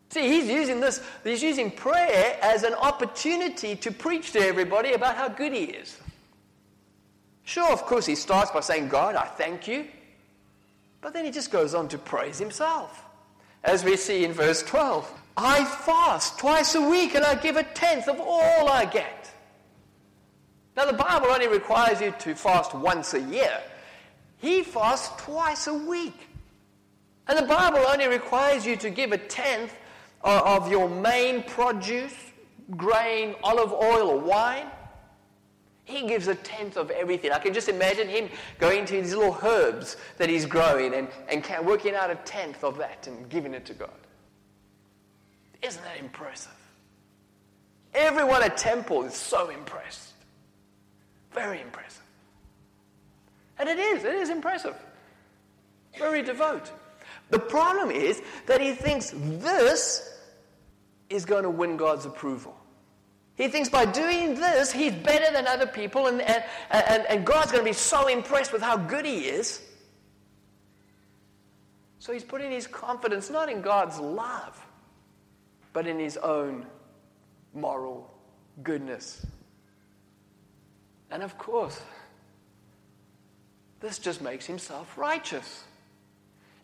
See, 0.10 0.28
he's 0.28 0.48
using 0.48 0.80
this, 0.80 1.02
he's 1.24 1.42
using 1.42 1.72
prayer 1.72 2.38
as 2.42 2.64
an 2.64 2.74
opportunity 2.76 3.76
to 3.78 3.92
preach 3.92 4.32
to 4.34 4.40
everybody 4.40 4.94
about 4.94 5.16
how 5.16 5.28
good 5.28 5.54
he 5.54 5.64
is. 5.64 5.98
Sure, 7.46 7.72
of 7.72 7.84
course, 7.86 8.06
he 8.06 8.16
starts 8.16 8.52
by 8.52 8.60
saying, 8.60 8.90
God, 8.90 9.16
I 9.16 9.26
thank 9.26 9.68
you. 9.68 9.88
But 11.02 11.14
then 11.14 11.26
he 11.26 11.32
just 11.32 11.52
goes 11.52 11.74
on 11.74 11.88
to 11.90 11.98
praise 11.98 12.38
himself. 12.38 13.04
As 13.64 13.84
we 13.84 13.98
see 13.98 14.24
in 14.24 14.34
verse 14.34 14.62
12, 14.64 15.12
I 15.36 15.66
fast 15.66 16.38
twice 16.38 16.76
a 16.76 16.82
week 16.82 17.16
and 17.16 17.26
I 17.26 17.36
give 17.36 17.56
a 17.56 17.64
tenth 17.64 18.08
of 18.08 18.20
all 18.20 18.70
I 18.70 18.86
get. 18.86 19.23
Now, 20.76 20.86
the 20.86 20.94
Bible 20.94 21.28
only 21.28 21.48
requires 21.48 22.02
you 22.02 22.14
to 22.20 22.36
fast 22.36 22.74
once 22.74 23.14
a 23.14 23.22
year. 23.22 23.62
He 24.38 24.64
fasts 24.64 25.22
twice 25.24 25.68
a 25.68 25.74
week. 25.74 26.28
And 27.28 27.38
the 27.38 27.44
Bible 27.44 27.80
only 27.80 28.08
requires 28.08 28.66
you 28.66 28.76
to 28.78 28.90
give 28.90 29.12
a 29.12 29.18
tenth 29.18 29.74
of 30.24 30.70
your 30.70 30.90
main 30.90 31.44
produce, 31.44 32.16
grain, 32.76 33.36
olive 33.44 33.72
oil, 33.72 34.10
or 34.10 34.20
wine. 34.20 34.68
He 35.86 36.08
gives 36.08 36.28
a 36.28 36.36
tenth 36.36 36.78
of 36.78 36.90
everything. 36.92 37.32
I 37.32 37.40
can 37.40 37.54
just 37.54 37.70
imagine 37.70 38.08
him 38.08 38.30
going 38.58 38.86
to 38.86 38.96
his 38.96 39.14
little 39.14 39.38
herbs 39.44 39.98
that 40.18 40.30
he's 40.30 40.46
growing 40.46 40.94
and, 40.94 41.08
and 41.28 41.46
working 41.66 41.94
out 41.94 42.10
a 42.10 42.16
tenth 42.16 42.64
of 42.64 42.78
that 42.78 43.06
and 43.08 43.30
giving 43.30 43.54
it 43.54 43.66
to 43.66 43.74
God. 43.74 43.90
Isn't 45.62 45.84
that 45.84 46.00
impressive? 46.00 46.52
Everyone 47.94 48.42
at 48.44 48.58
Temple 48.58 49.04
is 49.04 49.14
so 49.14 49.50
impressed. 49.50 50.13
Very 51.34 51.62
impressive. 51.62 52.04
And 53.60 53.70
it 53.70 53.80
is, 53.80 54.04
it 54.04 54.16
is 54.16 54.30
impressive. 54.30 54.76
Very 55.98 56.22
devout. 56.22 56.72
The 57.30 57.40
problem 57.40 57.92
is 57.92 58.22
that 58.48 58.62
he 58.62 58.74
thinks 58.74 59.14
this 59.16 60.20
is 61.10 61.26
going 61.26 61.44
to 61.44 61.50
win 61.50 61.78
God's 61.78 62.06
approval. 62.06 62.56
He 63.36 63.48
thinks 63.48 63.70
by 63.70 63.86
doing 63.86 64.36
this, 64.36 64.72
he's 64.72 64.94
better 64.94 65.32
than 65.34 65.48
other 65.48 65.66
people, 65.66 66.08
and, 66.08 66.22
and, 66.22 66.44
and, 66.70 67.06
and 67.08 67.26
God's 67.26 67.52
going 67.52 67.64
to 67.64 67.70
be 67.70 67.74
so 67.74 68.08
impressed 68.08 68.54
with 68.54 68.62
how 68.62 68.78
good 68.78 69.06
he 69.06 69.22
is. 69.22 69.62
So 71.98 72.14
he's 72.14 72.24
putting 72.24 72.52
his 72.52 72.68
confidence 72.68 73.30
not 73.30 73.50
in 73.50 73.62
God's 73.62 73.98
love, 73.98 74.60
but 75.72 75.88
in 75.88 75.98
his 75.98 76.18
own 76.18 76.66
moral 77.54 78.14
goodness. 78.62 79.26
And 81.14 81.22
of 81.22 81.38
course, 81.38 81.80
this 83.80 84.00
just 84.00 84.20
makes 84.20 84.48
him 84.48 84.58
self 84.58 84.98
righteous. 84.98 85.64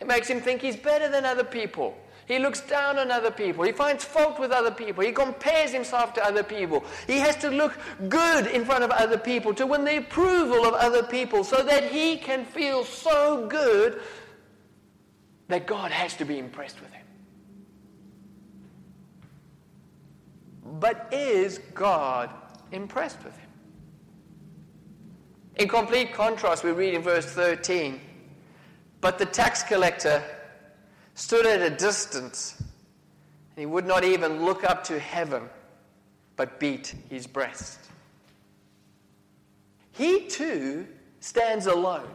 It 0.02 0.08
makes 0.08 0.28
him 0.28 0.42
think 0.42 0.62
he's 0.62 0.76
better 0.76 1.08
than 1.08 1.24
other 1.24 1.44
people. 1.44 1.96
He 2.26 2.40
looks 2.40 2.62
down 2.62 2.98
on 2.98 3.12
other 3.12 3.30
people. 3.30 3.64
He 3.64 3.72
finds 3.72 4.04
fault 4.04 4.40
with 4.40 4.52
other 4.52 4.72
people. 4.72 5.04
He 5.04 5.12
compares 5.12 5.72
himself 5.72 6.14
to 6.16 6.26
other 6.26 6.42
people. 6.42 6.84
He 7.06 7.20
has 7.20 7.36
to 7.38 7.50
look 7.52 7.78
good 8.08 8.48
in 8.48 8.66
front 8.66 8.84
of 8.84 8.90
other 8.90 9.20
people 9.20 9.54
to 9.54 9.68
win 9.68 9.84
the 9.84 9.98
approval 9.98 10.66
of 10.66 10.74
other 10.74 11.04
people 11.04 11.44
so 11.44 11.62
that 11.64 11.92
he 11.92 12.18
can 12.18 12.44
feel 12.44 12.84
so 12.84 13.46
good 13.48 14.02
that 15.48 15.68
God 15.68 15.92
has 15.92 16.16
to 16.16 16.26
be 16.26 16.40
impressed 16.40 16.82
with 16.82 16.92
him. 16.92 17.06
But 20.80 21.10
is 21.12 21.60
God 21.76 22.32
impressed 22.72 23.24
with 23.24 23.38
him? 23.38 23.49
In 25.60 25.68
complete 25.68 26.14
contrast, 26.14 26.64
we 26.64 26.72
read 26.72 26.94
in 26.94 27.02
verse 27.02 27.26
13 27.26 28.00
But 29.02 29.20
the 29.20 29.26
tax 29.26 29.62
collector 29.62 30.24
stood 31.16 31.46
at 31.46 31.62
a 31.62 31.70
distance, 31.70 32.56
and 32.58 33.58
he 33.58 33.66
would 33.66 33.86
not 33.86 34.06
even 34.06 34.46
look 34.46 34.64
up 34.64 34.86
to 34.86 34.98
heaven, 34.98 35.50
but 36.38 36.62
beat 36.62 36.96
his 37.10 37.28
breast. 37.28 37.78
He 39.92 40.28
too 40.28 40.88
stands 41.20 41.66
alone, 41.66 42.08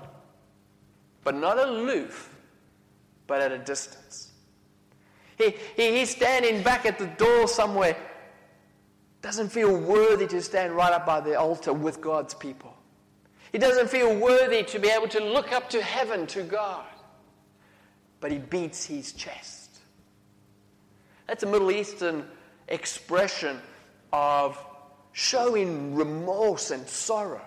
but 1.22 1.34
not 1.34 1.58
aloof, 1.58 2.34
but 3.26 3.42
at 3.42 3.52
a 3.52 3.58
distance. 3.58 4.32
He, 5.36 5.54
he, 5.76 5.98
he's 5.98 6.08
standing 6.08 6.62
back 6.62 6.86
at 6.86 6.98
the 6.98 7.08
door 7.08 7.46
somewhere, 7.46 7.94
doesn't 9.20 9.50
feel 9.50 9.76
worthy 9.76 10.26
to 10.28 10.40
stand 10.40 10.72
right 10.72 10.94
up 10.94 11.04
by 11.04 11.20
the 11.20 11.38
altar 11.38 11.74
with 11.74 12.00
God's 12.00 12.32
people. 12.32 12.73
He 13.54 13.58
doesn't 13.58 13.88
feel 13.88 14.14
worthy 14.14 14.64
to 14.64 14.78
be 14.78 14.88
able 14.88 15.08
to 15.08 15.20
look 15.24 15.52
up 15.52 15.70
to 15.70 15.80
heaven 15.80 16.26
to 16.28 16.42
God 16.42 16.84
but 18.24 18.32
he 18.32 18.38
beats 18.38 18.86
his 18.86 19.12
chest. 19.12 19.80
That's 21.26 21.42
a 21.42 21.46
Middle 21.46 21.70
Eastern 21.70 22.24
expression 22.68 23.60
of 24.14 24.58
showing 25.12 25.94
remorse 25.94 26.70
and 26.70 26.88
sorrow. 26.88 27.42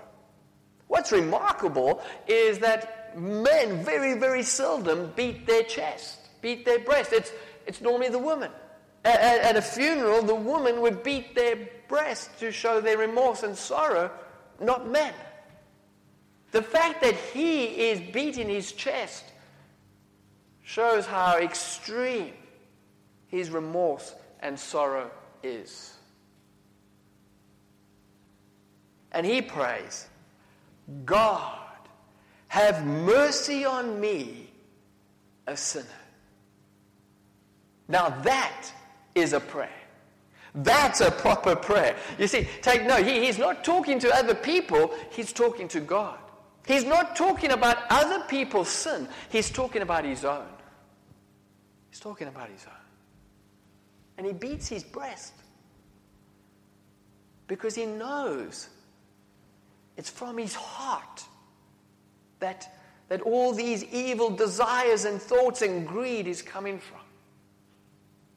What's 0.86 1.12
remarkable 1.12 2.04
is 2.28 2.60
that 2.60 3.20
men 3.20 3.84
very, 3.84 4.20
very 4.20 4.44
seldom 4.44 5.12
beat 5.16 5.48
their 5.48 5.64
chest, 5.64 6.20
beat 6.44 6.64
their 6.64 6.78
breast. 6.78 7.12
It's, 7.12 7.32
it's 7.66 7.82
normally 7.82 8.10
the 8.10 8.20
woman. 8.20 8.52
At, 9.04 9.20
at, 9.20 9.56
a 9.56 9.64
funeral, 9.64 10.22
the 10.22 10.36
woman 10.36 10.82
would 10.82 11.02
beat 11.02 11.34
their 11.34 11.58
breast 11.88 12.38
to 12.38 12.52
show 12.52 12.82
their 12.82 13.00
remorse 13.00 13.42
and 13.42 13.58
sorrow, 13.58 14.12
not 14.62 14.88
men. 14.88 15.16
The 16.52 16.62
fact 16.62 17.02
that 17.02 17.16
he 17.16 17.66
is 17.90 18.00
beating 18.14 18.50
his 18.50 18.72
chest 18.72 19.26
shows 20.64 21.06
how 21.06 21.38
extreme 21.38 22.34
his 23.28 23.50
remorse 23.50 24.16
and 24.42 24.60
sorrow 24.60 25.12
is. 25.44 25.94
And 29.12 29.26
he 29.26 29.42
prays, 29.42 30.08
God, 31.06 31.60
have 32.48 32.86
mercy 32.86 33.66
on 33.66 34.00
me, 34.00 34.50
a 35.48 35.58
sinner. 35.58 35.86
Now 37.88 38.10
that 38.10 38.72
is 39.16 39.34
a 39.34 39.40
prayer. 39.40 39.70
That's 40.56 41.02
a 41.02 41.12
proper 41.12 41.56
prayer. 41.56 41.96
You 42.18 42.28
see, 42.28 42.48
take 42.62 42.86
no, 42.86 42.96
he, 42.96 43.26
he's 43.26 43.38
not 43.38 43.64
talking 43.64 44.00
to 44.00 44.14
other 44.14 44.34
people, 44.34 44.94
he's 45.12 45.32
talking 45.32 45.68
to 45.70 45.80
God. 45.80 46.20
He's 46.68 46.84
not 46.84 47.16
talking 47.16 47.52
about 47.52 47.78
other 47.90 48.26
people's 48.26 48.68
sin, 48.68 49.08
he's 49.30 49.50
talking 49.50 49.82
about 49.82 50.04
his 50.04 50.26
own. 50.26 50.46
He's 51.90 52.00
talking 52.00 52.28
about 52.28 52.50
his 52.50 52.66
own. 52.66 52.74
And 54.18 54.28
he 54.28 54.34
beats 54.34 54.68
his 54.68 54.84
breast 54.84 55.34
because 57.48 57.74
he 57.74 57.86
knows 57.86 58.68
it's 59.96 60.10
from 60.10 60.38
his 60.38 60.54
heart 60.54 61.24
that, 62.40 62.70
that 63.08 63.22
all 63.22 63.54
these 63.54 63.84
evil 63.86 64.30
desires 64.30 65.06
and 65.06 65.22
thoughts 65.22 65.62
and 65.62 65.88
greed 65.88 66.28
is 66.28 66.42
coming 66.42 66.80
from. 66.80 67.00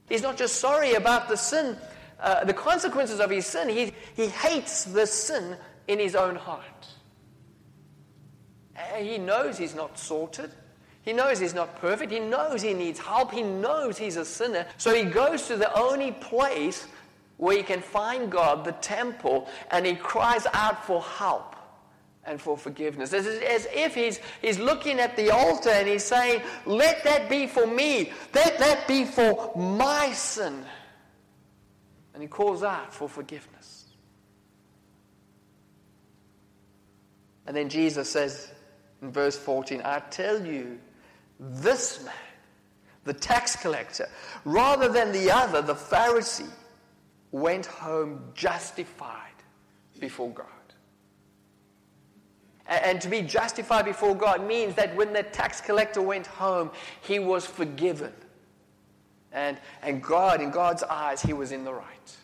He's 0.08 0.22
not 0.22 0.37
just 0.37 0.56
sorry 0.56 0.94
about 0.94 1.28
the 1.28 1.37
sin, 1.37 1.76
uh, 2.20 2.44
the 2.44 2.54
consequences 2.54 3.18
of 3.18 3.30
his 3.30 3.46
sin, 3.46 3.68
he, 3.68 3.92
he 4.14 4.28
hates 4.28 4.84
the 4.84 5.06
sin 5.06 5.56
in 5.88 5.99
his 5.99 6.14
own 6.14 6.37
heart. 6.37 6.87
He 8.99 9.18
knows 9.18 9.58
he's 9.58 9.75
not 9.75 9.99
sorted. 9.99 10.50
He 11.02 11.12
knows 11.12 11.38
he's 11.38 11.54
not 11.54 11.76
perfect. 11.76 12.12
He 12.12 12.20
knows 12.20 12.62
he 12.62 12.75
needs 12.75 12.99
help. 12.99 13.32
He 13.32 13.42
knows 13.42 13.96
he's 13.96 14.16
a 14.16 14.25
sinner. 14.25 14.66
So 14.76 14.94
he 14.94 15.04
goes 15.04 15.46
to 15.46 15.56
the 15.56 15.72
only 15.78 16.12
place 16.12 16.87
where 17.38 17.56
he 17.56 17.62
can 17.62 17.80
find 17.80 18.30
God, 18.30 18.64
the 18.64 18.72
temple, 18.72 19.49
and 19.70 19.87
he 19.87 19.94
cries 19.94 20.46
out 20.52 20.84
for 20.84 21.00
help 21.02 21.56
and 22.25 22.40
for 22.40 22.56
forgiveness. 22.56 23.14
As, 23.14 23.26
as 23.26 23.66
if 23.72 23.94
he's, 23.94 24.20
he's 24.42 24.58
looking 24.58 25.00
at 25.00 25.16
the 25.16 25.30
altar 25.30 25.70
and 25.70 25.88
he's 25.88 26.04
saying, 26.04 26.42
Let 26.66 27.02
that 27.04 27.30
be 27.30 27.46
for 27.46 27.66
me. 27.66 28.12
Let 28.34 28.58
that 28.58 28.87
be 28.87 29.06
for 29.06 29.52
my 29.56 30.12
sin. 30.12 30.64
And 32.12 32.22
he 32.22 32.28
calls 32.28 32.62
out 32.62 32.92
for 32.92 33.08
forgiveness. 33.08 33.87
And 37.46 37.56
then 37.56 37.70
Jesus 37.70 38.10
says 38.10 38.52
verse 39.02 39.37
14, 39.37 39.83
I 39.85 40.00
tell 40.11 40.45
you, 40.45 40.78
this 41.38 42.04
man, 42.04 42.14
the 43.04 43.14
tax 43.14 43.57
collector, 43.57 44.09
rather 44.45 44.88
than 44.88 45.12
the 45.12 45.30
other, 45.30 45.62
the 45.62 45.75
Pharisee, 45.75 46.50
went 47.33 47.66
home 47.66 48.23
justified 48.35 49.30
before 49.99 50.30
God. 50.30 50.47
And 52.66 53.00
to 53.00 53.09
be 53.09 53.23
justified 53.23 53.85
before 53.85 54.14
God 54.14 54.47
means 54.47 54.76
that 54.76 54.95
when 54.95 55.12
the 55.12 55.25
tax 55.25 55.61
collector 55.61 56.00
went 56.00 56.26
home, 56.28 56.71
he 57.02 57.19
was 57.19 57.45
forgiven. 57.45 58.12
And, 59.33 59.59
and 59.83 60.00
God, 60.02 60.40
in 60.40 60.50
God's 60.50 60.85
eyes, 60.85 61.21
he 61.21 61.33
was 61.33 61.50
in 61.50 61.64
the 61.64 61.73
right. 61.73 62.16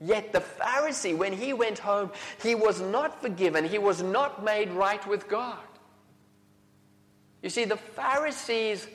Yet 0.00 0.32
the 0.32 0.40
Pharisee, 0.40 1.16
when 1.16 1.32
he 1.32 1.52
went 1.52 1.78
home, 1.78 2.10
he 2.42 2.54
was 2.54 2.80
not 2.80 3.20
forgiven. 3.20 3.64
He 3.64 3.78
was 3.78 4.02
not 4.02 4.42
made 4.42 4.70
right 4.70 5.06
with 5.06 5.28
God. 5.28 5.58
You 7.42 7.50
see, 7.50 7.64
the 7.64 7.76
Pharisee's 7.76 8.86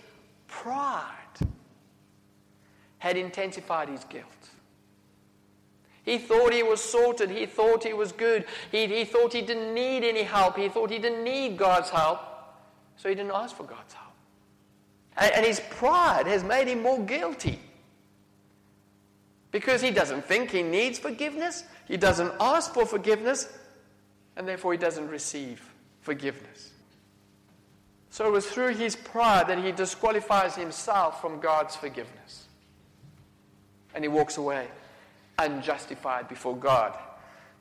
pride 0.47 1.11
had 2.97 3.17
intensified 3.17 3.89
his 3.89 4.03
guilt. 4.05 4.25
He 6.03 6.17
thought 6.19 6.53
he 6.53 6.63
was 6.63 6.81
sorted. 6.81 7.29
He 7.29 7.45
thought 7.45 7.83
he 7.83 7.93
was 7.93 8.11
good. 8.11 8.45
He, 8.71 8.85
he 8.87 9.05
thought 9.05 9.33
he 9.33 9.41
didn't 9.41 9.73
need 9.73 10.03
any 10.03 10.23
help. 10.23 10.55
He 10.55 10.69
thought 10.69 10.91
he 10.91 10.99
didn't 10.99 11.23
need 11.23 11.57
God's 11.57 11.89
help. 11.89 12.19
So 12.97 13.09
he 13.09 13.15
didn't 13.15 13.31
ask 13.33 13.55
for 13.55 13.63
God's 13.63 13.93
help. 13.93 14.13
And, 15.17 15.31
and 15.33 15.45
his 15.45 15.61
pride 15.71 16.27
has 16.27 16.43
made 16.43 16.67
him 16.67 16.83
more 16.83 16.99
guilty. 16.99 17.59
Because 19.55 19.81
he 19.81 19.89
doesn't 19.89 20.25
think 20.25 20.51
he 20.51 20.63
needs 20.63 20.99
forgiveness, 20.99 21.63
he 21.87 21.95
doesn't 21.95 22.33
ask 22.41 22.73
for 22.73 22.85
forgiveness, 22.85 23.47
and 24.35 24.45
therefore 24.45 24.73
he 24.73 24.77
doesn't 24.77 25.07
receive 25.07 25.63
forgiveness. 26.01 26.73
So 28.09 28.27
it 28.27 28.33
was 28.33 28.45
through 28.47 28.75
his 28.75 28.97
pride 28.97 29.47
that 29.47 29.63
he 29.63 29.71
disqualifies 29.71 30.57
himself 30.57 31.21
from 31.21 31.39
God's 31.39 31.73
forgiveness. 31.73 32.49
And 33.93 34.03
he 34.03 34.09
walks 34.09 34.35
away 34.35 34.67
unjustified 35.39 36.27
before 36.27 36.57
God. 36.57 36.93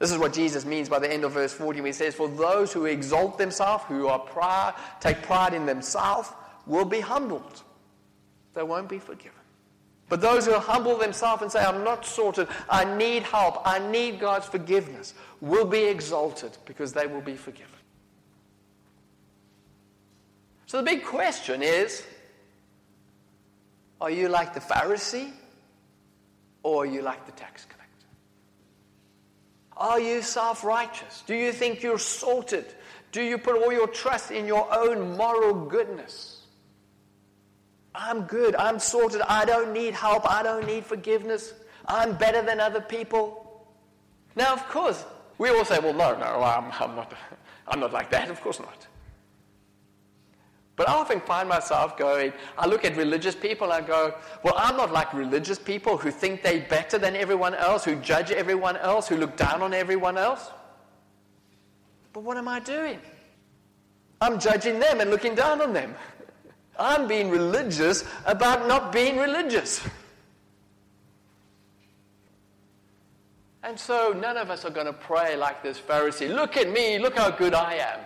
This 0.00 0.10
is 0.10 0.18
what 0.18 0.32
Jesus 0.32 0.64
means 0.64 0.88
by 0.88 0.98
the 0.98 1.12
end 1.12 1.22
of 1.22 1.30
verse 1.30 1.52
40 1.52 1.80
when 1.80 1.86
he 1.86 1.92
says, 1.92 2.16
For 2.16 2.26
those 2.26 2.72
who 2.72 2.86
exalt 2.86 3.38
themselves, 3.38 3.84
who 3.86 4.08
are 4.08 4.18
pride, 4.18 4.74
take 4.98 5.22
pride 5.22 5.54
in 5.54 5.64
themselves, 5.64 6.28
will 6.66 6.86
be 6.86 6.98
humbled. 6.98 7.62
They 8.54 8.64
won't 8.64 8.88
be 8.88 8.98
forgiven. 8.98 9.43
But 10.08 10.20
those 10.20 10.46
who 10.46 10.52
humble 10.54 10.96
themselves 10.96 11.42
and 11.42 11.50
say, 11.50 11.64
I'm 11.64 11.82
not 11.82 12.04
sorted, 12.04 12.48
I 12.68 12.84
need 12.84 13.22
help, 13.22 13.62
I 13.64 13.78
need 13.78 14.20
God's 14.20 14.46
forgiveness, 14.46 15.14
will 15.40 15.64
be 15.64 15.84
exalted 15.84 16.56
because 16.66 16.92
they 16.92 17.06
will 17.06 17.22
be 17.22 17.36
forgiven. 17.36 17.70
So 20.66 20.78
the 20.78 20.84
big 20.84 21.04
question 21.04 21.62
is 21.62 22.04
are 24.00 24.10
you 24.10 24.28
like 24.28 24.52
the 24.52 24.60
Pharisee 24.60 25.32
or 26.62 26.82
are 26.82 26.86
you 26.86 27.00
like 27.00 27.24
the 27.26 27.32
tax 27.32 27.64
collector? 27.64 27.84
Are 29.76 30.00
you 30.00 30.20
self 30.20 30.64
righteous? 30.64 31.22
Do 31.26 31.34
you 31.34 31.52
think 31.52 31.82
you're 31.82 31.98
sorted? 31.98 32.66
Do 33.12 33.22
you 33.22 33.38
put 33.38 33.56
all 33.62 33.72
your 33.72 33.86
trust 33.86 34.30
in 34.30 34.46
your 34.46 34.66
own 34.74 35.16
moral 35.16 35.54
goodness? 35.54 36.33
I'm 37.94 38.22
good. 38.22 38.56
I'm 38.56 38.78
sorted. 38.78 39.20
I 39.22 39.44
don't 39.44 39.72
need 39.72 39.94
help. 39.94 40.30
I 40.30 40.42
don't 40.42 40.66
need 40.66 40.84
forgiveness. 40.84 41.54
I'm 41.86 42.16
better 42.16 42.42
than 42.42 42.60
other 42.60 42.80
people. 42.80 43.66
Now, 44.36 44.52
of 44.52 44.68
course, 44.68 45.04
we 45.38 45.50
all 45.50 45.64
say, 45.64 45.78
well, 45.78 45.94
no, 45.94 46.16
no, 46.18 46.42
I'm, 46.42 46.72
I'm, 46.80 46.96
not, 46.96 47.12
I'm 47.68 47.80
not 47.80 47.92
like 47.92 48.10
that. 48.10 48.30
Of 48.30 48.40
course 48.40 48.58
not. 48.58 48.86
But 50.76 50.88
I 50.88 50.94
often 50.94 51.20
find 51.20 51.48
myself 51.48 51.96
going, 51.96 52.32
I 52.58 52.66
look 52.66 52.84
at 52.84 52.96
religious 52.96 53.36
people 53.36 53.70
and 53.70 53.84
I 53.84 53.86
go, 53.86 54.14
well, 54.42 54.54
I'm 54.56 54.76
not 54.76 54.92
like 54.92 55.14
religious 55.14 55.58
people 55.58 55.96
who 55.96 56.10
think 56.10 56.42
they're 56.42 56.66
better 56.68 56.98
than 56.98 57.14
everyone 57.14 57.54
else, 57.54 57.84
who 57.84 57.94
judge 57.96 58.32
everyone 58.32 58.76
else, 58.78 59.06
who 59.06 59.16
look 59.16 59.36
down 59.36 59.62
on 59.62 59.72
everyone 59.72 60.18
else. 60.18 60.50
But 62.12 62.24
what 62.24 62.36
am 62.36 62.48
I 62.48 62.58
doing? 62.58 62.98
I'm 64.20 64.40
judging 64.40 64.80
them 64.80 65.00
and 65.00 65.10
looking 65.10 65.36
down 65.36 65.60
on 65.60 65.72
them. 65.72 65.94
I'm 66.78 67.06
being 67.06 67.30
religious 67.30 68.04
about 68.26 68.66
not 68.66 68.92
being 68.92 69.16
religious. 69.16 69.86
And 73.62 73.80
so 73.80 74.12
none 74.12 74.36
of 74.36 74.50
us 74.50 74.64
are 74.64 74.70
going 74.70 74.86
to 74.86 74.92
pray 74.92 75.36
like 75.36 75.62
this 75.62 75.78
Pharisee 75.78 76.32
look 76.32 76.56
at 76.56 76.70
me, 76.70 76.98
look 76.98 77.16
how 77.16 77.30
good 77.30 77.54
I 77.54 77.74
am. 77.74 78.00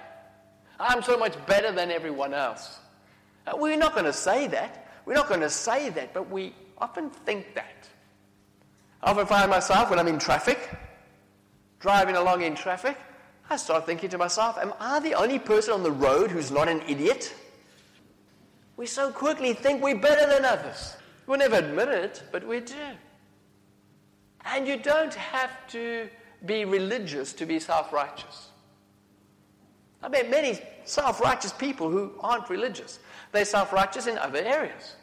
I'm 0.78 1.02
so 1.02 1.18
much 1.18 1.34
better 1.46 1.72
than 1.72 1.90
everyone 1.90 2.32
else. 2.32 2.78
Uh, 3.46 3.56
we're 3.56 3.76
not 3.76 3.92
going 3.92 4.04
to 4.04 4.12
say 4.12 4.46
that. 4.48 4.86
We're 5.04 5.14
not 5.14 5.28
going 5.28 5.40
to 5.40 5.50
say 5.50 5.88
that, 5.90 6.14
but 6.14 6.30
we 6.30 6.54
often 6.78 7.10
think 7.10 7.54
that. 7.54 7.88
I 9.02 9.10
often 9.10 9.26
find 9.26 9.50
myself 9.50 9.90
when 9.90 9.98
I'm 9.98 10.06
in 10.06 10.18
traffic, 10.18 10.70
driving 11.80 12.16
along 12.16 12.42
in 12.42 12.54
traffic, 12.54 12.96
I 13.50 13.56
start 13.56 13.86
thinking 13.86 14.10
to 14.10 14.18
myself, 14.18 14.58
am 14.58 14.74
I 14.78 15.00
the 15.00 15.14
only 15.14 15.38
person 15.38 15.72
on 15.72 15.82
the 15.82 15.90
road 15.90 16.30
who's 16.30 16.50
not 16.50 16.68
an 16.68 16.82
idiot? 16.86 17.34
We 18.78 18.86
so 18.86 19.10
quickly 19.10 19.54
think 19.54 19.82
we're 19.82 19.98
better 19.98 20.32
than 20.32 20.44
others. 20.44 20.96
We'll 21.26 21.40
never 21.40 21.56
admit 21.56 21.88
it, 21.88 22.22
but 22.30 22.46
we 22.46 22.60
do. 22.60 22.76
And 24.44 24.68
you 24.68 24.76
don't 24.78 25.12
have 25.14 25.50
to 25.72 26.08
be 26.46 26.64
religious 26.64 27.32
to 27.34 27.44
be 27.44 27.58
self 27.58 27.92
righteous. 27.92 28.50
I 30.00 30.08
met 30.08 30.30
many 30.30 30.60
self 30.84 31.20
righteous 31.20 31.52
people 31.52 31.90
who 31.90 32.12
aren't 32.20 32.48
religious. 32.48 33.00
They're 33.32 33.44
self 33.44 33.72
righteous 33.72 34.06
in 34.06 34.16
other 34.16 34.38
areas. 34.38 34.94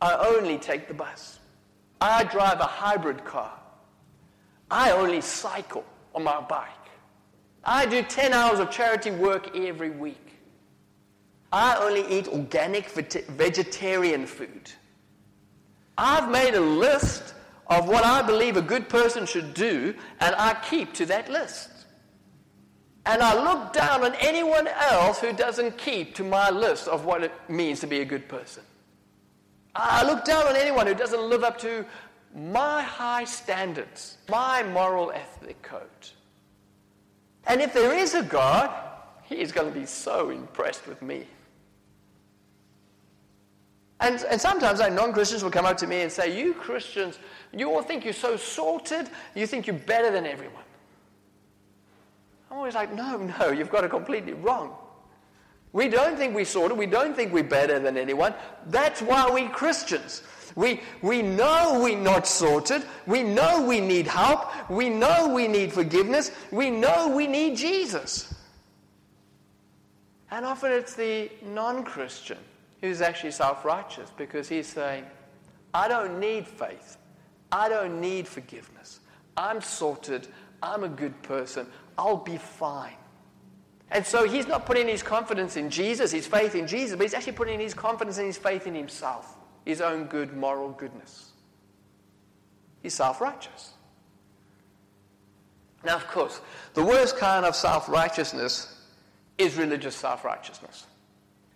I 0.00 0.14
only 0.14 0.56
take 0.56 0.88
the 0.88 0.94
bus. 0.94 1.38
I 2.00 2.24
drive 2.24 2.60
a 2.60 2.64
hybrid 2.64 3.22
car. 3.26 3.52
I 4.70 4.92
only 4.92 5.20
cycle 5.20 5.84
on 6.14 6.24
my 6.24 6.40
bike. 6.40 6.70
I 7.62 7.84
do 7.84 8.02
10 8.02 8.32
hours 8.32 8.60
of 8.60 8.70
charity 8.70 9.10
work 9.10 9.54
every 9.54 9.90
week. 9.90 10.25
I 11.56 11.76
only 11.76 12.06
eat 12.18 12.28
organic 12.28 12.90
vegetarian 12.90 14.26
food. 14.26 14.70
I've 15.96 16.30
made 16.30 16.54
a 16.54 16.60
list 16.60 17.32
of 17.68 17.88
what 17.88 18.04
I 18.04 18.20
believe 18.20 18.58
a 18.58 18.62
good 18.62 18.90
person 18.90 19.24
should 19.24 19.54
do, 19.54 19.94
and 20.20 20.34
I 20.36 20.52
keep 20.68 20.92
to 20.94 21.06
that 21.06 21.30
list. 21.30 21.70
And 23.06 23.22
I 23.22 23.42
look 23.42 23.72
down 23.72 24.04
on 24.04 24.14
anyone 24.16 24.68
else 24.68 25.18
who 25.18 25.32
doesn't 25.32 25.78
keep 25.78 26.14
to 26.16 26.24
my 26.24 26.50
list 26.50 26.88
of 26.88 27.06
what 27.06 27.22
it 27.22 27.32
means 27.48 27.80
to 27.80 27.86
be 27.86 28.00
a 28.02 28.04
good 28.04 28.28
person. 28.28 28.62
I 29.74 30.04
look 30.04 30.26
down 30.26 30.46
on 30.46 30.56
anyone 30.56 30.86
who 30.86 30.94
doesn't 30.94 31.22
live 31.22 31.42
up 31.42 31.56
to 31.60 31.86
my 32.34 32.82
high 32.82 33.24
standards, 33.24 34.18
my 34.28 34.62
moral 34.62 35.10
ethic 35.10 35.62
code. 35.62 36.04
And 37.46 37.62
if 37.62 37.72
there 37.72 37.96
is 37.96 38.12
a 38.12 38.22
God, 38.22 38.70
He 39.22 39.36
is 39.36 39.52
going 39.52 39.72
to 39.72 39.80
be 39.80 39.86
so 39.86 40.28
impressed 40.28 40.86
with 40.86 41.00
me. 41.00 41.26
And, 44.00 44.22
and 44.30 44.40
sometimes 44.40 44.80
like, 44.80 44.92
non 44.92 45.12
Christians 45.12 45.42
will 45.42 45.50
come 45.50 45.64
up 45.64 45.76
to 45.78 45.86
me 45.86 46.02
and 46.02 46.12
say, 46.12 46.36
You 46.36 46.54
Christians, 46.54 47.18
you 47.52 47.70
all 47.70 47.82
think 47.82 48.04
you're 48.04 48.12
so 48.12 48.36
sorted, 48.36 49.08
you 49.34 49.46
think 49.46 49.66
you're 49.66 49.76
better 49.76 50.10
than 50.10 50.26
everyone. 50.26 50.62
I'm 52.50 52.58
always 52.58 52.74
like, 52.74 52.94
no, 52.94 53.16
no, 53.40 53.50
you've 53.50 53.70
got 53.70 53.84
it 53.84 53.90
completely 53.90 54.32
wrong. 54.32 54.74
We 55.72 55.88
don't 55.88 56.16
think 56.16 56.34
we're 56.34 56.46
sorted. 56.46 56.78
We 56.78 56.86
don't 56.86 57.14
think 57.14 57.32
we're 57.32 57.44
better 57.44 57.78
than 57.78 57.98
anyone. 57.98 58.32
That's 58.68 59.02
why 59.02 59.28
we're 59.30 59.50
Christians. 59.50 60.22
We, 60.54 60.80
we 61.02 61.20
know 61.20 61.80
we're 61.82 61.98
not 61.98 62.26
sorted. 62.26 62.82
We 63.06 63.22
know 63.22 63.62
we 63.62 63.80
need 63.80 64.06
help. 64.06 64.70
We 64.70 64.88
know 64.88 65.28
we 65.28 65.48
need 65.48 65.72
forgiveness. 65.72 66.30
We 66.50 66.70
know 66.70 67.08
we 67.08 67.26
need 67.26 67.58
Jesus. 67.58 68.32
And 70.30 70.46
often 70.46 70.72
it's 70.72 70.94
the 70.94 71.30
non 71.42 71.84
Christian 71.84 72.38
who's 72.80 73.00
actually 73.00 73.32
self 73.32 73.64
righteous 73.64 74.10
because 74.16 74.48
he's 74.48 74.66
saying, 74.66 75.04
I 75.74 75.88
don't 75.88 76.20
need 76.20 76.46
faith. 76.46 76.96
I 77.52 77.68
don't 77.68 78.00
need 78.00 78.26
forgiveness. 78.26 79.00
I'm 79.36 79.60
sorted. 79.60 80.26
I'm 80.62 80.84
a 80.84 80.88
good 80.88 81.20
person. 81.22 81.66
I'll 81.98 82.16
be 82.16 82.38
fine. 82.38 82.96
And 83.90 84.04
so 84.04 84.28
he's 84.28 84.48
not 84.48 84.66
putting 84.66 84.88
his 84.88 85.02
confidence 85.02 85.56
in 85.56 85.70
Jesus, 85.70 86.10
his 86.10 86.26
faith 86.26 86.54
in 86.54 86.66
Jesus, 86.66 86.96
but 86.96 87.04
he's 87.04 87.14
actually 87.14 87.32
putting 87.32 87.60
his 87.60 87.72
confidence 87.72 88.18
and 88.18 88.26
his 88.26 88.38
faith 88.38 88.66
in 88.66 88.74
himself, 88.74 89.36
his 89.64 89.80
own 89.80 90.06
good 90.06 90.36
moral 90.36 90.70
goodness. 90.70 91.30
He's 92.82 92.94
self 92.94 93.20
righteous. 93.20 93.74
Now, 95.84 95.96
of 95.96 96.06
course, 96.08 96.40
the 96.74 96.84
worst 96.84 97.16
kind 97.16 97.46
of 97.46 97.54
self 97.54 97.88
righteousness 97.88 98.72
is 99.38 99.56
religious 99.56 99.94
self 99.94 100.24
righteousness, 100.24 100.86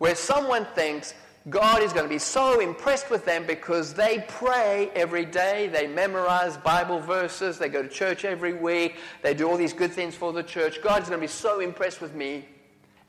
where 0.01 0.15
someone 0.15 0.65
thinks 0.75 1.13
God 1.51 1.83
is 1.83 1.93
going 1.93 2.07
to 2.07 2.09
be 2.09 2.19
so 2.19 2.61
impressed 2.61 3.11
with 3.11 3.27
them 3.27 3.45
because 3.47 3.93
they 3.93 4.25
pray 4.29 4.91
every 4.95 5.27
day, 5.27 5.69
they 5.69 5.87
memorize 5.87 6.57
Bible 6.57 7.01
verses, 7.01 7.59
they 7.59 7.69
go 7.69 7.83
to 7.83 7.89
church 7.89 8.25
every 8.25 8.55
week, 8.55 8.97
they 9.21 9.35
do 9.35 9.47
all 9.47 9.59
these 9.59 9.75
good 9.75 9.93
things 9.93 10.15
for 10.15 10.33
the 10.33 10.43
church. 10.43 10.81
God 10.83 11.03
is 11.03 11.11
going 11.11 11.21
to 11.21 11.23
be 11.23 11.31
so 11.31 11.61
impressed 11.61 12.01
with 12.01 12.15
me. 12.15 12.47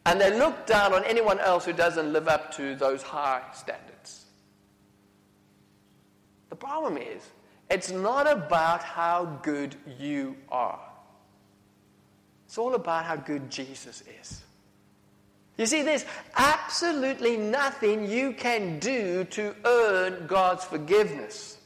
And 0.06 0.20
they 0.20 0.38
look 0.38 0.66
down 0.66 0.94
on 0.94 1.06
anyone 1.06 1.40
else 1.40 1.64
who 1.64 1.72
doesn't 1.72 2.12
live 2.12 2.28
up 2.28 2.54
to 2.56 2.76
those 2.76 3.02
high 3.02 3.42
standards. 3.54 4.26
The 6.50 6.58
problem 6.58 6.98
is, 6.98 7.24
it's 7.70 7.90
not 7.90 8.30
about 8.30 8.84
how 8.84 9.40
good 9.44 9.78
you 9.98 10.36
are. 10.50 10.82
It's 12.48 12.58
all 12.58 12.76
about 12.76 13.06
how 13.06 13.16
good 13.16 13.50
Jesus 13.50 14.04
is. 14.20 14.42
You 15.62 15.68
see, 15.68 15.84
there's 15.84 16.06
absolutely 16.38 17.38
nothing 17.38 18.10
you 18.10 18.34
can 18.34 18.80
do 18.80 19.26
to 19.26 19.56
earn 19.64 20.26
God's 20.26 20.66
forgiveness. 20.66 21.60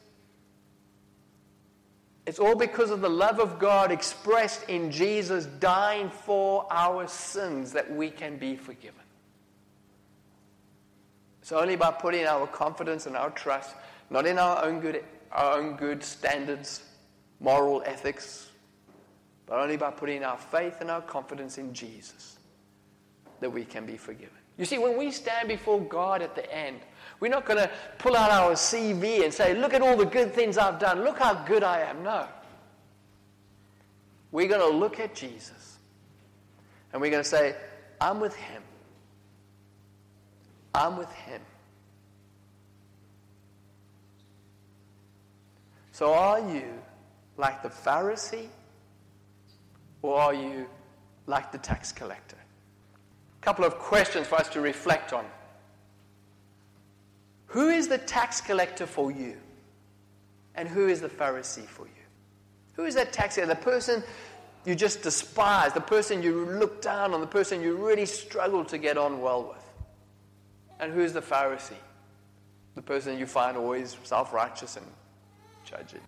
It's 2.25 2.37
all 2.37 2.57
because 2.57 2.91
of 2.91 2.99
the 2.99 3.09
love 3.09 3.39
of 3.39 3.57
God 3.57 3.93
expressed 3.93 4.67
in 4.67 4.91
Jesus 4.91 5.45
dying 5.45 6.09
for 6.09 6.67
our 6.69 7.07
sins 7.07 7.71
that 7.71 7.89
we 7.89 8.09
can 8.09 8.35
be 8.35 8.57
forgiven. 8.57 8.99
It's 11.41 11.53
only 11.53 11.77
by 11.77 11.91
putting 11.91 12.25
our 12.25 12.47
confidence 12.47 13.05
and 13.05 13.15
our 13.15 13.29
trust 13.29 13.75
not 14.09 14.25
in 14.25 14.37
our 14.37 14.65
own 14.65 14.81
good, 14.81 15.05
our 15.31 15.57
own 15.57 15.77
good 15.77 16.03
standards, 16.03 16.83
moral 17.39 17.81
ethics, 17.85 18.49
but 19.45 19.57
only 19.57 19.77
by 19.77 19.91
putting 19.91 20.25
our 20.25 20.37
faith 20.37 20.81
and 20.81 20.91
our 20.91 21.01
confidence 21.01 21.57
in 21.57 21.73
Jesus 21.73 22.35
that 23.45 23.51
we 23.51 23.63
can 23.63 23.85
be 23.85 23.95
forgiven. 23.95 24.33
You 24.57 24.65
see, 24.65 24.79
when 24.79 24.97
we 24.97 25.11
stand 25.11 25.47
before 25.47 25.79
God 25.79 26.23
at 26.23 26.33
the 26.33 26.51
end, 26.51 26.79
we're 27.19 27.29
not 27.29 27.45
going 27.45 27.59
to 27.59 27.69
pull 27.99 28.15
out 28.15 28.31
our 28.31 28.53
CV 28.53 29.23
and 29.23 29.31
say, 29.31 29.53
Look 29.53 29.75
at 29.75 29.83
all 29.83 29.95
the 29.95 30.05
good 30.05 30.33
things 30.33 30.57
I've 30.57 30.79
done. 30.79 31.03
Look 31.03 31.19
how 31.19 31.35
good 31.45 31.63
I 31.63 31.81
am. 31.81 32.01
No. 32.01 32.27
We're 34.31 34.47
going 34.47 34.71
to 34.71 34.75
look 34.75 34.99
at 34.99 35.13
Jesus 35.13 35.77
and 36.91 36.99
we're 36.99 37.11
going 37.11 37.21
to 37.21 37.29
say, 37.29 37.55
I'm 38.01 38.19
with 38.19 38.35
him. 38.35 38.63
I'm 40.73 40.97
with 40.97 41.11
him. 41.11 41.41
So 45.91 46.15
are 46.15 46.39
you 46.51 46.65
like 47.37 47.61
the 47.61 47.69
Pharisee 47.69 48.47
or 50.01 50.19
are 50.19 50.33
you 50.33 50.65
like 51.27 51.51
the 51.51 51.59
tax 51.59 51.91
collector? 51.91 52.37
Couple 53.45 53.63
of 53.63 53.77
questions 53.77 54.25
for 54.25 54.35
us 54.35 54.49
to 54.49 54.59
reflect 54.59 55.13
on. 55.13 55.23
Who 57.45 57.69
is 57.69 57.87
the 57.87 57.99
tax 57.99 58.41
collector 58.41 58.87
for 58.87 59.11
you? 59.11 59.37
And 60.55 60.67
who 60.67 60.87
is 60.87 60.99
the 60.99 61.09
Pharisee 61.09 61.67
for 61.67 61.85
you? 61.85 61.91
Who 62.73 62.85
is 62.85 62.95
that 62.95 63.13
tax 63.13 63.35
collector? 63.35 63.53
The 63.53 63.61
person 63.61 64.03
you 64.65 64.73
just 64.73 65.03
despise, 65.03 65.73
the 65.73 65.79
person 65.79 66.23
you 66.23 66.45
look 66.45 66.81
down 66.81 67.13
on, 67.13 67.21
the 67.21 67.27
person 67.27 67.61
you 67.61 67.75
really 67.75 68.07
struggle 68.07 68.65
to 68.65 68.79
get 68.79 68.97
on 68.97 69.21
well 69.21 69.43
with. 69.43 69.69
And 70.79 70.91
who's 70.91 71.13
the 71.13 71.21
Pharisee? 71.21 71.73
The 72.73 72.81
person 72.81 73.19
you 73.19 73.27
find 73.27 73.55
always 73.55 73.95
self 74.03 74.33
righteous 74.33 74.75
and 74.75 74.87
judging. 75.63 76.01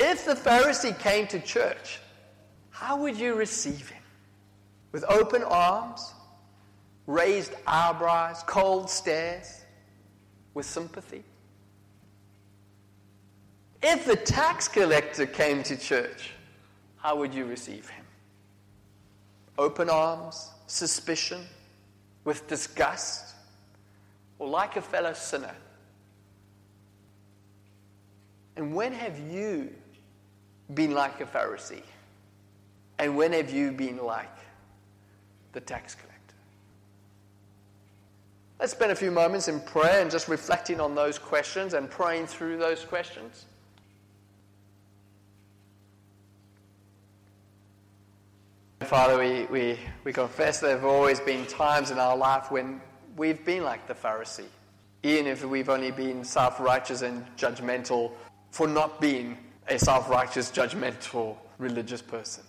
If 0.00 0.24
the 0.24 0.34
Pharisee 0.34 0.98
came 0.98 1.28
to 1.28 1.38
church, 1.38 2.00
how 2.70 2.96
would 2.96 3.16
you 3.16 3.36
receive 3.36 3.88
him? 3.88 3.99
With 4.92 5.04
open 5.08 5.42
arms, 5.44 6.14
raised 7.06 7.54
eyebrows, 7.66 8.42
cold 8.46 8.90
stares, 8.90 9.64
with 10.54 10.66
sympathy? 10.66 11.22
If 13.82 14.04
the 14.04 14.16
tax 14.16 14.68
collector 14.68 15.26
came 15.26 15.62
to 15.64 15.76
church, 15.76 16.32
how 16.96 17.16
would 17.16 17.32
you 17.32 17.46
receive 17.46 17.88
him? 17.88 18.04
Open 19.58 19.88
arms, 19.88 20.50
suspicion, 20.66 21.40
with 22.24 22.46
disgust, 22.46 23.34
or 24.38 24.48
like 24.48 24.76
a 24.76 24.82
fellow 24.82 25.12
sinner? 25.12 25.54
And 28.56 28.74
when 28.74 28.92
have 28.92 29.18
you 29.18 29.70
been 30.74 30.92
like 30.92 31.20
a 31.20 31.24
Pharisee? 31.24 31.82
And 32.98 33.16
when 33.16 33.32
have 33.32 33.50
you 33.50 33.72
been 33.72 33.96
like 33.96 34.39
the 35.52 35.60
tax 35.60 35.94
collector? 35.94 36.10
Let's 38.58 38.72
spend 38.72 38.92
a 38.92 38.96
few 38.96 39.10
moments 39.10 39.48
in 39.48 39.60
prayer 39.60 40.02
and 40.02 40.10
just 40.10 40.28
reflecting 40.28 40.80
on 40.80 40.94
those 40.94 41.18
questions 41.18 41.72
and 41.72 41.88
praying 41.88 42.26
through 42.26 42.58
those 42.58 42.84
questions. 42.84 43.46
Father, 48.80 49.18
we, 49.18 49.44
we, 49.46 49.78
we 50.04 50.12
confess 50.12 50.58
there 50.60 50.72
have 50.72 50.84
always 50.84 51.20
been 51.20 51.46
times 51.46 51.90
in 51.90 51.98
our 51.98 52.16
life 52.16 52.50
when 52.50 52.80
we've 53.16 53.44
been 53.44 53.62
like 53.62 53.86
the 53.86 53.94
Pharisee, 53.94 54.46
even 55.02 55.26
if 55.26 55.44
we've 55.44 55.68
only 55.68 55.90
been 55.90 56.24
self 56.24 56.58
righteous 56.58 57.02
and 57.02 57.24
judgmental 57.36 58.12
for 58.50 58.66
not 58.66 59.00
being 59.00 59.38
a 59.68 59.78
self 59.78 60.10
righteous, 60.10 60.50
judgmental, 60.50 61.36
religious 61.58 62.02
person. 62.02 62.42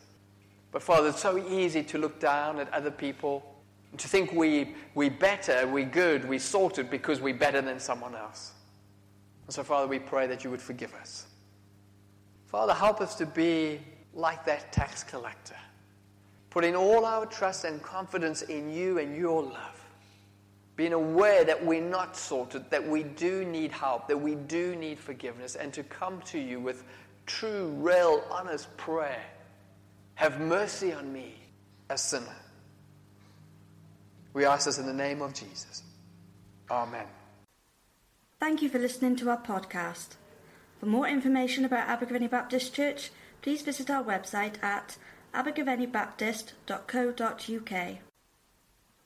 But 0.71 0.83
Father, 0.83 1.09
it's 1.09 1.21
so 1.21 1.37
easy 1.37 1.83
to 1.83 1.97
look 1.97 2.19
down 2.19 2.59
at 2.59 2.71
other 2.73 2.91
people, 2.91 3.43
and 3.91 3.99
to 3.99 4.07
think 4.07 4.31
we, 4.31 4.75
we 4.95 5.09
better, 5.09 5.67
we 5.67 5.83
good, 5.83 6.27
we 6.27 6.39
sorted 6.39 6.89
because 6.89 7.19
we're 7.19 7.33
better 7.33 7.61
than 7.61 7.79
someone 7.79 8.15
else. 8.15 8.53
And 9.45 9.53
so, 9.53 9.63
Father, 9.63 9.87
we 9.87 9.99
pray 9.99 10.27
that 10.27 10.43
you 10.43 10.49
would 10.49 10.61
forgive 10.61 10.93
us. 10.93 11.25
Father, 12.47 12.73
help 12.73 13.01
us 13.01 13.15
to 13.15 13.25
be 13.25 13.81
like 14.13 14.45
that 14.45 14.71
tax 14.71 15.03
collector, 15.03 15.55
putting 16.49 16.75
all 16.75 17.05
our 17.05 17.25
trust 17.25 17.65
and 17.65 17.81
confidence 17.81 18.41
in 18.43 18.73
you 18.73 18.99
and 18.99 19.15
your 19.15 19.43
love 19.43 19.81
being 20.81 20.93
aware 20.93 21.43
that 21.43 21.63
we're 21.63 21.79
not 21.79 22.17
sorted, 22.17 22.67
that 22.71 22.83
we 22.87 23.03
do 23.03 23.45
need 23.45 23.71
help, 23.71 24.07
that 24.07 24.19
we 24.19 24.33
do 24.33 24.75
need 24.75 24.97
forgiveness, 24.97 25.55
and 25.55 25.71
to 25.71 25.83
come 25.83 26.19
to 26.21 26.39
you 26.39 26.59
with 26.59 26.83
true, 27.27 27.67
real, 27.77 28.23
honest 28.31 28.75
prayer. 28.77 29.23
Have 30.15 30.39
mercy 30.39 30.93
on 30.93 31.11
me, 31.11 31.35
a 31.89 31.97
sinner. 31.97 32.35
We 34.33 34.45
ask 34.45 34.65
this 34.65 34.77
in 34.77 34.85
the 34.85 34.93
name 34.93 35.21
of 35.21 35.33
Jesus. 35.33 35.83
Amen. 36.69 37.07
Thank 38.39 38.61
you 38.61 38.69
for 38.69 38.79
listening 38.79 39.17
to 39.17 39.29
our 39.29 39.41
podcast. 39.41 40.15
For 40.79 40.85
more 40.85 41.07
information 41.07 41.65
about 41.65 41.87
Abergavenny 41.87 42.29
Baptist 42.29 42.73
Church, 42.73 43.11
please 43.41 43.61
visit 43.61 43.89
our 43.89 44.03
website 44.03 44.61
at 44.63 44.97
abergavennybaptist.co.uk. 45.33 48.10